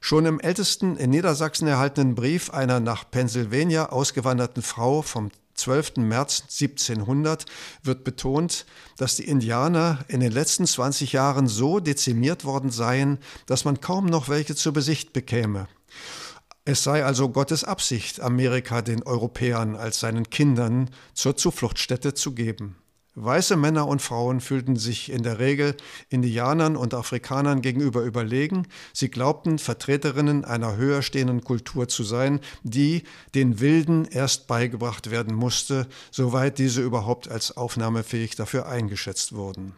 Schon 0.00 0.24
im 0.24 0.40
ältesten 0.40 0.96
in 0.96 1.10
Niedersachsen 1.10 1.68
erhaltenen 1.68 2.14
Brief 2.14 2.48
einer 2.48 2.80
nach 2.80 3.10
Pennsylvania 3.10 3.90
ausgewanderten 3.90 4.62
Frau 4.62 5.02
vom 5.02 5.30
12. 5.56 5.96
März 5.96 6.42
1700 6.42 7.46
wird 7.82 8.04
betont, 8.04 8.66
dass 8.96 9.16
die 9.16 9.28
Indianer 9.28 10.04
in 10.08 10.20
den 10.20 10.32
letzten 10.32 10.66
20 10.66 11.12
Jahren 11.12 11.48
so 11.48 11.80
dezimiert 11.80 12.44
worden 12.44 12.70
seien, 12.70 13.18
dass 13.46 13.64
man 13.64 13.80
kaum 13.80 14.06
noch 14.06 14.28
welche 14.28 14.54
zu 14.54 14.72
Besicht 14.72 15.12
bekäme. 15.12 15.68
Es 16.64 16.82
sei 16.82 17.04
also 17.04 17.28
Gottes 17.28 17.64
Absicht, 17.64 18.20
Amerika 18.20 18.82
den 18.82 19.02
Europäern 19.04 19.76
als 19.76 20.00
seinen 20.00 20.30
Kindern 20.30 20.90
zur 21.14 21.36
Zufluchtsstätte 21.36 22.14
zu 22.14 22.32
geben. 22.32 22.76
Weiße 23.18 23.56
Männer 23.56 23.88
und 23.88 24.02
Frauen 24.02 24.42
fühlten 24.42 24.76
sich 24.76 25.10
in 25.10 25.22
der 25.22 25.38
Regel 25.38 25.74
Indianern 26.10 26.76
und 26.76 26.92
Afrikanern 26.92 27.62
gegenüber 27.62 28.02
überlegen. 28.02 28.68
Sie 28.92 29.08
glaubten, 29.08 29.58
Vertreterinnen 29.58 30.44
einer 30.44 30.76
höher 30.76 31.00
stehenden 31.00 31.42
Kultur 31.42 31.88
zu 31.88 32.04
sein, 32.04 32.40
die 32.62 33.04
den 33.34 33.58
Wilden 33.58 34.04
erst 34.04 34.46
beigebracht 34.48 35.10
werden 35.10 35.34
musste, 35.34 35.86
soweit 36.10 36.58
diese 36.58 36.82
überhaupt 36.82 37.30
als 37.30 37.56
aufnahmefähig 37.56 38.36
dafür 38.36 38.68
eingeschätzt 38.68 39.34
wurden. 39.34 39.74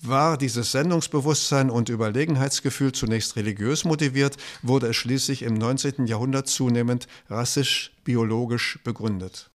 War 0.00 0.36
dieses 0.36 0.72
Sendungsbewusstsein 0.72 1.70
und 1.70 1.88
Überlegenheitsgefühl 1.88 2.90
zunächst 2.90 3.36
religiös 3.36 3.84
motiviert, 3.84 4.36
wurde 4.60 4.88
es 4.88 4.96
schließlich 4.96 5.42
im 5.42 5.54
19. 5.54 6.08
Jahrhundert 6.08 6.48
zunehmend 6.48 7.06
rassisch-biologisch 7.30 8.80
begründet. 8.82 9.51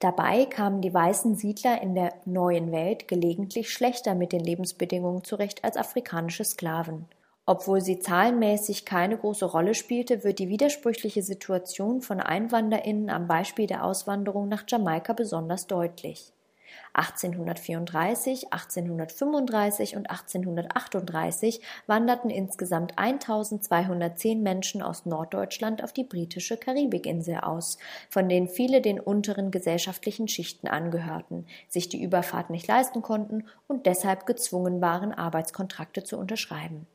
Dabei 0.00 0.44
kamen 0.44 0.80
die 0.80 0.94
weißen 0.94 1.34
Siedler 1.34 1.82
in 1.82 1.96
der 1.96 2.14
Neuen 2.24 2.70
Welt 2.70 3.08
gelegentlich 3.08 3.72
schlechter 3.72 4.14
mit 4.14 4.32
den 4.32 4.40
Lebensbedingungen 4.40 5.24
zurecht 5.24 5.64
als 5.64 5.76
afrikanische 5.76 6.44
Sklaven. 6.44 7.06
Obwohl 7.46 7.80
sie 7.80 7.98
zahlenmäßig 7.98 8.84
keine 8.84 9.16
große 9.16 9.46
Rolle 9.46 9.74
spielte, 9.74 10.22
wird 10.22 10.38
die 10.38 10.50
widersprüchliche 10.50 11.22
Situation 11.22 12.02
von 12.02 12.20
EinwanderInnen 12.20 13.10
am 13.10 13.26
Beispiel 13.26 13.66
der 13.66 13.84
Auswanderung 13.84 14.48
nach 14.48 14.64
Jamaika 14.68 15.14
besonders 15.14 15.66
deutlich. 15.66 16.32
1834, 16.94 18.52
1835 18.52 19.96
und 19.96 20.10
1838 20.10 21.60
wanderten 21.86 22.30
insgesamt 22.30 22.98
1210 22.98 24.42
Menschen 24.42 24.82
aus 24.82 25.06
Norddeutschland 25.06 25.82
auf 25.84 25.92
die 25.92 26.04
britische 26.04 26.56
Karibikinsel 26.56 27.38
aus, 27.38 27.78
von 28.08 28.28
denen 28.28 28.48
viele 28.48 28.80
den 28.80 29.00
unteren 29.00 29.50
gesellschaftlichen 29.50 30.28
Schichten 30.28 30.68
angehörten, 30.68 31.46
sich 31.68 31.88
die 31.88 32.02
Überfahrt 32.02 32.50
nicht 32.50 32.66
leisten 32.66 33.02
konnten 33.02 33.44
und 33.66 33.86
deshalb 33.86 34.26
gezwungen 34.26 34.80
waren, 34.80 35.12
Arbeitskontrakte 35.12 36.04
zu 36.04 36.18
unterschreiben. 36.18 36.86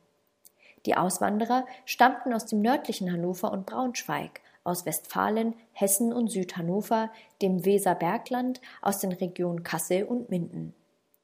Die 0.86 0.96
Auswanderer 0.96 1.64
stammten 1.86 2.34
aus 2.34 2.44
dem 2.46 2.60
nördlichen 2.60 3.10
Hannover 3.10 3.52
und 3.52 3.64
Braunschweig, 3.64 4.40
aus 4.64 4.86
Westfalen, 4.86 5.54
Hessen 5.72 6.12
und 6.12 6.28
Südhannover, 6.28 7.10
dem 7.42 7.64
Weserbergland, 7.64 8.60
aus 8.82 8.98
den 8.98 9.12
Regionen 9.12 9.62
Kassel 9.62 10.04
und 10.04 10.30
Minden. 10.30 10.74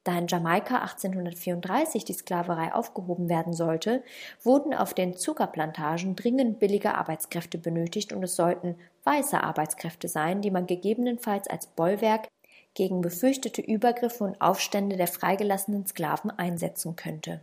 Da 0.03 0.17
in 0.17 0.25
Jamaika 0.27 0.79
1834 0.79 2.05
die 2.05 2.13
Sklaverei 2.13 2.73
aufgehoben 2.73 3.29
werden 3.29 3.53
sollte, 3.53 4.03
wurden 4.41 4.73
auf 4.73 4.95
den 4.95 5.15
Zuckerplantagen 5.15 6.15
dringend 6.15 6.59
billige 6.59 6.95
Arbeitskräfte 6.95 7.59
benötigt 7.59 8.11
und 8.11 8.23
es 8.23 8.35
sollten 8.35 8.75
weiße 9.03 9.43
Arbeitskräfte 9.43 10.07
sein, 10.07 10.41
die 10.41 10.49
man 10.49 10.65
gegebenenfalls 10.65 11.47
als 11.47 11.67
Bollwerk 11.67 12.27
gegen 12.73 13.01
befürchtete 13.01 13.61
Übergriffe 13.61 14.23
und 14.23 14.41
Aufstände 14.41 14.95
der 14.97 15.07
freigelassenen 15.07 15.85
Sklaven 15.85 16.31
einsetzen 16.31 16.95
könnte. 16.95 17.41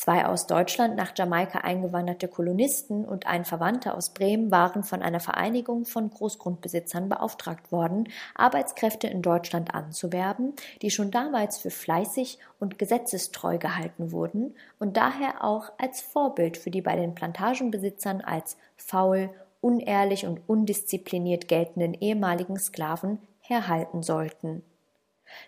Zwei 0.00 0.24
aus 0.24 0.46
Deutschland 0.46 0.96
nach 0.96 1.12
Jamaika 1.14 1.58
eingewanderte 1.58 2.26
Kolonisten 2.26 3.04
und 3.04 3.26
ein 3.26 3.44
Verwandter 3.44 3.94
aus 3.94 4.14
Bremen 4.14 4.50
waren 4.50 4.82
von 4.82 5.02
einer 5.02 5.20
Vereinigung 5.20 5.84
von 5.84 6.08
Großgrundbesitzern 6.08 7.10
beauftragt 7.10 7.70
worden, 7.70 8.08
Arbeitskräfte 8.34 9.08
in 9.08 9.20
Deutschland 9.20 9.74
anzuwerben, 9.74 10.54
die 10.80 10.90
schon 10.90 11.10
damals 11.10 11.58
für 11.58 11.70
fleißig 11.70 12.38
und 12.58 12.78
gesetzestreu 12.78 13.58
gehalten 13.58 14.10
wurden 14.10 14.54
und 14.78 14.96
daher 14.96 15.44
auch 15.44 15.70
als 15.76 16.00
Vorbild 16.00 16.56
für 16.56 16.70
die 16.70 16.80
bei 16.80 16.96
den 16.96 17.14
Plantagenbesitzern 17.14 18.22
als 18.22 18.56
faul, 18.78 19.28
unehrlich 19.60 20.24
und 20.24 20.40
undiszipliniert 20.46 21.46
geltenden 21.46 21.92
ehemaligen 21.92 22.58
Sklaven 22.58 23.18
herhalten 23.42 24.02
sollten. 24.02 24.62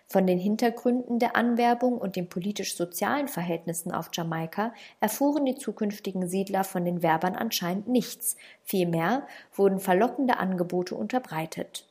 Von 0.07 0.27
den 0.27 0.39
Hintergründen 0.39 1.19
der 1.19 1.35
Anwerbung 1.35 1.97
und 1.97 2.15
den 2.15 2.29
politisch-sozialen 2.29 3.27
Verhältnissen 3.27 3.91
auf 3.91 4.09
Jamaika 4.13 4.73
erfuhren 4.99 5.45
die 5.45 5.55
zukünftigen 5.55 6.27
Siedler 6.27 6.63
von 6.63 6.85
den 6.85 7.03
Werbern 7.03 7.35
anscheinend 7.35 7.87
nichts, 7.87 8.35
vielmehr 8.63 9.27
wurden 9.53 9.79
verlockende 9.79 10.37
Angebote 10.37 10.95
unterbreitet. 10.95 11.87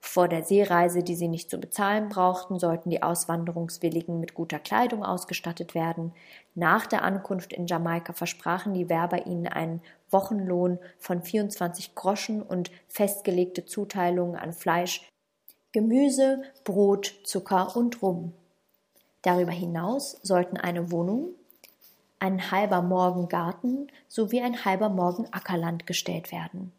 Vor 0.00 0.28
der 0.28 0.42
Seereise, 0.42 1.02
die 1.02 1.16
sie 1.16 1.28
nicht 1.28 1.50
zu 1.50 1.58
bezahlen 1.58 2.08
brauchten, 2.08 2.58
sollten 2.58 2.88
die 2.88 3.02
Auswanderungswilligen 3.02 4.20
mit 4.20 4.32
guter 4.32 4.58
Kleidung 4.58 5.04
ausgestattet 5.04 5.74
werden. 5.74 6.12
Nach 6.54 6.86
der 6.86 7.02
Ankunft 7.02 7.52
in 7.52 7.66
Jamaika 7.66 8.12
versprachen 8.12 8.74
die 8.74 8.88
Werber 8.88 9.26
ihnen 9.26 9.48
einen 9.48 9.82
Wochenlohn 10.10 10.78
von 10.98 11.22
24 11.22 11.94
Groschen 11.94 12.42
und 12.42 12.70
festgelegte 12.86 13.66
Zuteilungen 13.66 14.36
an 14.36 14.52
Fleisch, 14.52 15.08
Gemüse, 15.72 16.42
Brot, 16.64 17.20
Zucker 17.24 17.76
und 17.76 18.00
Rum. 18.00 18.32
Darüber 19.20 19.52
hinaus 19.52 20.18
sollten 20.22 20.56
eine 20.56 20.90
Wohnung, 20.90 21.34
ein 22.18 22.50
halber 22.50 22.80
Morgen 22.80 23.28
Garten 23.28 23.88
sowie 24.08 24.40
ein 24.40 24.64
halber 24.64 24.88
Morgen 24.88 25.26
Ackerland 25.30 25.86
gestellt 25.86 26.32
werden. 26.32 26.72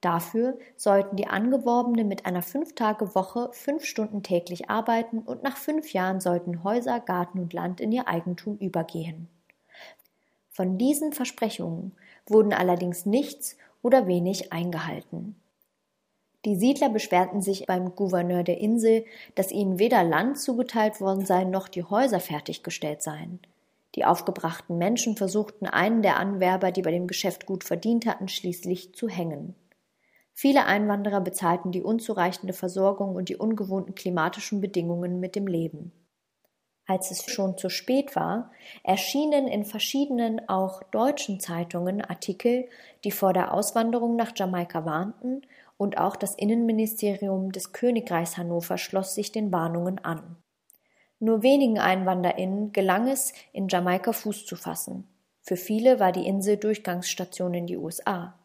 Dafür 0.00 0.58
sollten 0.76 1.16
die 1.16 1.26
Angeworbenen 1.26 2.08
mit 2.08 2.26
einer 2.26 2.42
Fünf-Tage-Woche 2.42 3.50
fünf 3.52 3.84
Stunden 3.84 4.22
täglich 4.22 4.70
arbeiten 4.70 5.20
und 5.20 5.42
nach 5.42 5.56
fünf 5.56 5.92
Jahren 5.92 6.20
sollten 6.20 6.64
Häuser, 6.64 7.00
Garten 7.00 7.38
und 7.38 7.52
Land 7.52 7.80
in 7.80 7.92
ihr 7.92 8.08
Eigentum 8.08 8.56
übergehen. 8.58 9.28
Von 10.50 10.78
diesen 10.78 11.12
Versprechungen 11.12 11.92
wurden 12.26 12.52
allerdings 12.52 13.06
nichts 13.06 13.56
oder 13.82 14.06
wenig 14.06 14.52
eingehalten. 14.52 15.36
Die 16.44 16.56
Siedler 16.56 16.90
beschwerten 16.90 17.40
sich 17.40 17.66
beim 17.66 17.94
Gouverneur 17.94 18.42
der 18.42 18.58
Insel, 18.58 19.04
dass 19.34 19.50
ihnen 19.50 19.78
weder 19.78 20.04
Land 20.04 20.38
zugeteilt 20.38 21.00
worden 21.00 21.24
sei, 21.24 21.44
noch 21.44 21.68
die 21.68 21.84
Häuser 21.84 22.20
fertiggestellt 22.20 23.02
seien. 23.02 23.40
Die 23.94 24.04
aufgebrachten 24.04 24.76
Menschen 24.76 25.16
versuchten 25.16 25.66
einen 25.66 26.02
der 26.02 26.18
Anwerber, 26.18 26.70
die 26.72 26.82
bei 26.82 26.90
dem 26.90 27.06
Geschäft 27.06 27.46
gut 27.46 27.64
verdient 27.64 28.06
hatten, 28.06 28.28
schließlich 28.28 28.94
zu 28.94 29.08
hängen. 29.08 29.54
Viele 30.32 30.66
Einwanderer 30.66 31.20
bezahlten 31.20 31.70
die 31.70 31.82
unzureichende 31.82 32.52
Versorgung 32.52 33.14
und 33.14 33.28
die 33.28 33.36
ungewohnten 33.36 33.94
klimatischen 33.94 34.60
Bedingungen 34.60 35.20
mit 35.20 35.36
dem 35.36 35.46
Leben. 35.46 35.92
Als 36.86 37.10
es 37.10 37.24
schon 37.30 37.56
zu 37.56 37.70
spät 37.70 38.14
war, 38.14 38.50
erschienen 38.82 39.46
in 39.46 39.64
verschiedenen 39.64 40.46
auch 40.48 40.82
deutschen 40.82 41.40
Zeitungen 41.40 42.02
Artikel, 42.02 42.68
die 43.04 43.10
vor 43.10 43.32
der 43.32 43.54
Auswanderung 43.54 44.16
nach 44.16 44.32
Jamaika 44.36 44.84
warnten 44.84 45.42
und 45.76 45.98
auch 45.98 46.16
das 46.16 46.34
Innenministerium 46.34 47.52
des 47.52 47.72
Königreichs 47.72 48.36
Hannover 48.36 48.78
schloss 48.78 49.14
sich 49.14 49.32
den 49.32 49.52
Warnungen 49.52 49.98
an. 49.98 50.36
Nur 51.18 51.42
wenigen 51.42 51.78
EinwanderInnen 51.78 52.72
gelang 52.72 53.08
es, 53.08 53.32
in 53.52 53.68
Jamaika 53.68 54.12
Fuß 54.12 54.46
zu 54.46 54.56
fassen. 54.56 55.08
Für 55.42 55.56
viele 55.56 56.00
war 56.00 56.12
die 56.12 56.26
Insel 56.26 56.56
Durchgangsstation 56.56 57.54
in 57.54 57.66
die 57.66 57.76
USA. 57.76 58.38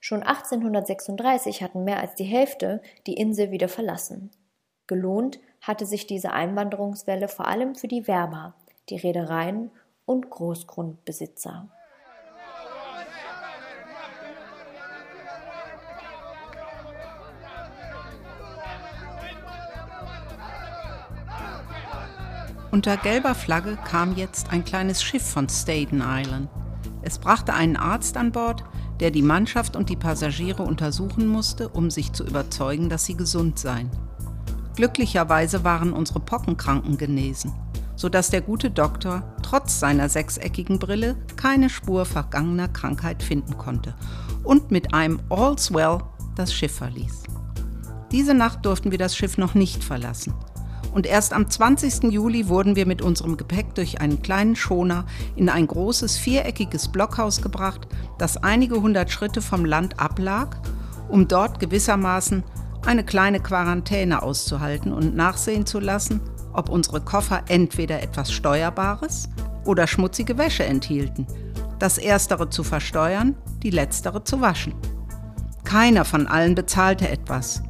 Schon 0.00 0.22
1836 0.22 1.62
hatten 1.62 1.84
mehr 1.84 2.00
als 2.00 2.14
die 2.14 2.24
Hälfte 2.24 2.82
die 3.06 3.14
Insel 3.14 3.50
wieder 3.50 3.68
verlassen. 3.68 4.30
Gelohnt 4.86 5.38
hatte 5.60 5.86
sich 5.86 6.06
diese 6.06 6.32
Einwanderungswelle 6.32 7.28
vor 7.28 7.46
allem 7.46 7.74
für 7.74 7.88
die 7.88 8.08
Werber, 8.08 8.54
die 8.88 8.96
Reedereien 8.96 9.70
und 10.06 10.30
Großgrundbesitzer. 10.30 11.68
Unter 22.72 22.96
gelber 22.96 23.34
Flagge 23.34 23.76
kam 23.84 24.14
jetzt 24.14 24.52
ein 24.52 24.64
kleines 24.64 25.02
Schiff 25.02 25.28
von 25.28 25.48
Staten 25.48 26.02
Island. 26.06 26.48
Es 27.02 27.18
brachte 27.18 27.52
einen 27.52 27.76
Arzt 27.76 28.16
an 28.16 28.30
Bord, 28.30 28.62
der 29.00 29.10
die 29.10 29.22
Mannschaft 29.22 29.74
und 29.74 29.88
die 29.88 29.96
Passagiere 29.96 30.62
untersuchen 30.62 31.26
musste, 31.26 31.68
um 31.68 31.90
sich 31.90 32.12
zu 32.12 32.24
überzeugen, 32.24 32.88
dass 32.88 33.06
sie 33.06 33.16
gesund 33.16 33.58
seien. 33.58 33.90
Glücklicherweise 34.76 35.64
waren 35.64 35.92
unsere 35.92 36.20
Pockenkranken 36.20 36.96
genesen, 36.96 37.52
sodass 37.96 38.30
der 38.30 38.40
gute 38.40 38.70
Doktor 38.70 39.34
trotz 39.42 39.80
seiner 39.80 40.08
sechseckigen 40.08 40.78
Brille 40.78 41.16
keine 41.34 41.70
Spur 41.70 42.04
vergangener 42.04 42.68
Krankheit 42.68 43.24
finden 43.24 43.58
konnte 43.58 43.96
und 44.44 44.70
mit 44.70 44.94
einem 44.94 45.20
All's 45.28 45.74
Well 45.74 45.98
das 46.36 46.54
Schiff 46.54 46.76
verließ. 46.76 47.24
Diese 48.12 48.34
Nacht 48.34 48.64
durften 48.64 48.92
wir 48.92 48.98
das 48.98 49.16
Schiff 49.16 49.38
noch 49.38 49.54
nicht 49.54 49.82
verlassen 49.82 50.34
und 50.92 51.06
erst 51.06 51.32
am 51.32 51.48
20. 51.48 52.12
Juli 52.12 52.48
wurden 52.48 52.76
wir 52.76 52.86
mit 52.86 53.02
unserem 53.02 53.36
Gepäck 53.36 53.74
durch 53.74 54.00
einen 54.00 54.22
kleinen 54.22 54.56
Schoner 54.56 55.04
in 55.36 55.48
ein 55.48 55.66
großes 55.66 56.16
viereckiges 56.16 56.88
Blockhaus 56.88 57.42
gebracht, 57.42 57.86
das 58.18 58.36
einige 58.36 58.80
hundert 58.80 59.10
Schritte 59.10 59.40
vom 59.40 59.64
Land 59.64 60.00
ablag, 60.00 60.56
um 61.08 61.28
dort 61.28 61.60
gewissermaßen 61.60 62.42
eine 62.84 63.04
kleine 63.04 63.40
Quarantäne 63.40 64.22
auszuhalten 64.22 64.92
und 64.92 65.14
nachsehen 65.14 65.66
zu 65.66 65.80
lassen, 65.80 66.20
ob 66.52 66.68
unsere 66.68 67.00
Koffer 67.00 67.42
entweder 67.48 68.02
etwas 68.02 68.32
Steuerbares 68.32 69.28
oder 69.64 69.86
schmutzige 69.86 70.38
Wäsche 70.38 70.64
enthielten, 70.64 71.26
das 71.78 71.98
erstere 71.98 72.50
zu 72.50 72.64
versteuern, 72.64 73.36
die 73.62 73.70
letztere 73.70 74.24
zu 74.24 74.40
waschen. 74.40 74.74
Keiner 75.64 76.04
von 76.04 76.26
allen 76.26 76.54
bezahlte 76.54 77.08
etwas. 77.08 77.62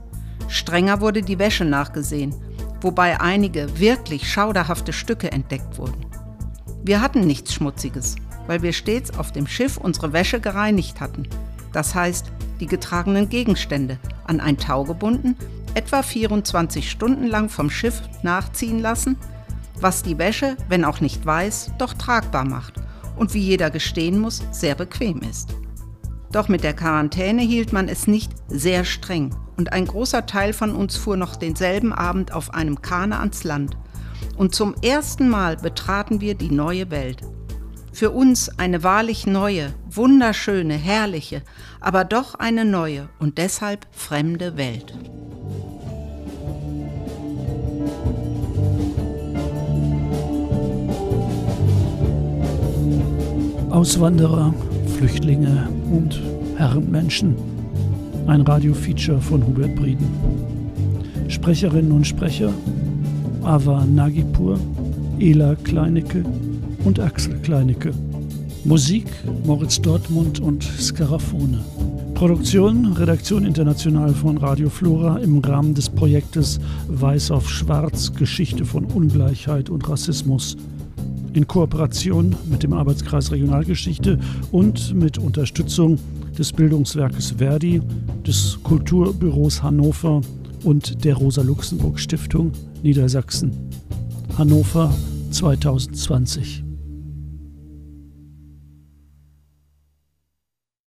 Strenger 0.48 1.00
wurde 1.00 1.22
die 1.22 1.38
Wäsche 1.38 1.64
nachgesehen 1.64 2.34
wobei 2.80 3.20
einige 3.20 3.78
wirklich 3.78 4.30
schauderhafte 4.30 4.92
Stücke 4.92 5.32
entdeckt 5.32 5.78
wurden. 5.78 6.06
Wir 6.82 7.00
hatten 7.00 7.26
nichts 7.26 7.54
Schmutziges, 7.54 8.16
weil 8.46 8.62
wir 8.62 8.72
stets 8.72 9.16
auf 9.18 9.32
dem 9.32 9.46
Schiff 9.46 9.76
unsere 9.76 10.12
Wäsche 10.12 10.40
gereinigt 10.40 11.00
hatten. 11.00 11.28
Das 11.72 11.94
heißt, 11.94 12.32
die 12.58 12.66
getragenen 12.66 13.28
Gegenstände 13.28 13.98
an 14.24 14.40
ein 14.40 14.56
Tau 14.58 14.84
gebunden, 14.84 15.36
etwa 15.74 16.02
24 16.02 16.90
Stunden 16.90 17.26
lang 17.26 17.48
vom 17.48 17.70
Schiff 17.70 18.02
nachziehen 18.22 18.80
lassen, 18.80 19.16
was 19.80 20.02
die 20.02 20.18
Wäsche, 20.18 20.56
wenn 20.68 20.84
auch 20.84 21.00
nicht 21.00 21.24
weiß, 21.24 21.72
doch 21.78 21.94
tragbar 21.94 22.44
macht 22.44 22.74
und 23.16 23.34
wie 23.34 23.40
jeder 23.40 23.70
gestehen 23.70 24.18
muss, 24.18 24.42
sehr 24.50 24.74
bequem 24.74 25.20
ist. 25.20 25.54
Doch 26.32 26.48
mit 26.48 26.62
der 26.62 26.74
Quarantäne 26.74 27.42
hielt 27.42 27.72
man 27.72 27.88
es 27.88 28.06
nicht 28.06 28.32
sehr 28.48 28.84
streng 28.84 29.34
und 29.56 29.72
ein 29.72 29.86
großer 29.86 30.26
Teil 30.26 30.52
von 30.52 30.74
uns 30.74 30.96
fuhr 30.96 31.16
noch 31.16 31.36
denselben 31.36 31.92
Abend 31.92 32.32
auf 32.32 32.54
einem 32.54 32.80
Kahne 32.80 33.18
ans 33.18 33.44
Land. 33.44 33.76
Und 34.36 34.54
zum 34.54 34.74
ersten 34.80 35.28
Mal 35.28 35.56
betraten 35.56 36.20
wir 36.20 36.34
die 36.34 36.50
neue 36.50 36.90
Welt. 36.90 37.22
Für 37.92 38.10
uns 38.10 38.48
eine 38.58 38.82
wahrlich 38.82 39.26
neue, 39.26 39.74
wunderschöne, 39.90 40.74
herrliche, 40.74 41.42
aber 41.80 42.04
doch 42.04 42.36
eine 42.36 42.64
neue 42.64 43.08
und 43.18 43.36
deshalb 43.36 43.86
fremde 43.90 44.56
Welt. 44.56 44.94
Auswanderer, 53.68 54.54
Flüchtlinge 55.00 55.66
und 55.90 56.20
Herrenmenschen. 56.58 57.34
Ein 58.26 58.42
Radiofeature 58.42 59.18
von 59.18 59.46
Hubert 59.46 59.74
Brieden. 59.74 60.06
Sprecherinnen 61.26 61.90
und 61.90 62.06
Sprecher 62.06 62.52
Ava 63.42 63.86
Nagipur, 63.86 64.60
Ela 65.18 65.54
Kleinecke 65.54 66.22
und 66.84 67.00
Axel 67.00 67.38
Kleinecke. 67.38 67.92
Musik 68.64 69.06
Moritz 69.46 69.80
Dortmund 69.80 70.38
und 70.38 70.64
Scarafone. 70.64 71.64
Produktion, 72.12 72.92
Redaktion 72.92 73.46
international 73.46 74.12
von 74.12 74.36
Radio 74.36 74.68
Flora 74.68 75.16
im 75.20 75.38
Rahmen 75.38 75.72
des 75.72 75.88
Projektes 75.88 76.60
Weiß 76.88 77.30
auf 77.30 77.48
Schwarz, 77.48 78.12
Geschichte 78.12 78.66
von 78.66 78.84
Ungleichheit 78.84 79.70
und 79.70 79.88
Rassismus 79.88 80.58
in 81.32 81.46
Kooperation 81.46 82.36
mit 82.50 82.62
dem 82.62 82.72
Arbeitskreis 82.72 83.30
Regionalgeschichte 83.32 84.18
und 84.52 84.94
mit 84.94 85.18
Unterstützung 85.18 85.98
des 86.38 86.52
Bildungswerkes 86.52 87.34
Verdi, 87.38 87.80
des 88.26 88.58
Kulturbüros 88.62 89.62
Hannover 89.62 90.20
und 90.64 91.04
der 91.04 91.14
Rosa-Luxemburg-Stiftung 91.16 92.52
Niedersachsen. 92.82 93.52
Hannover 94.36 94.94
2020. 95.30 96.69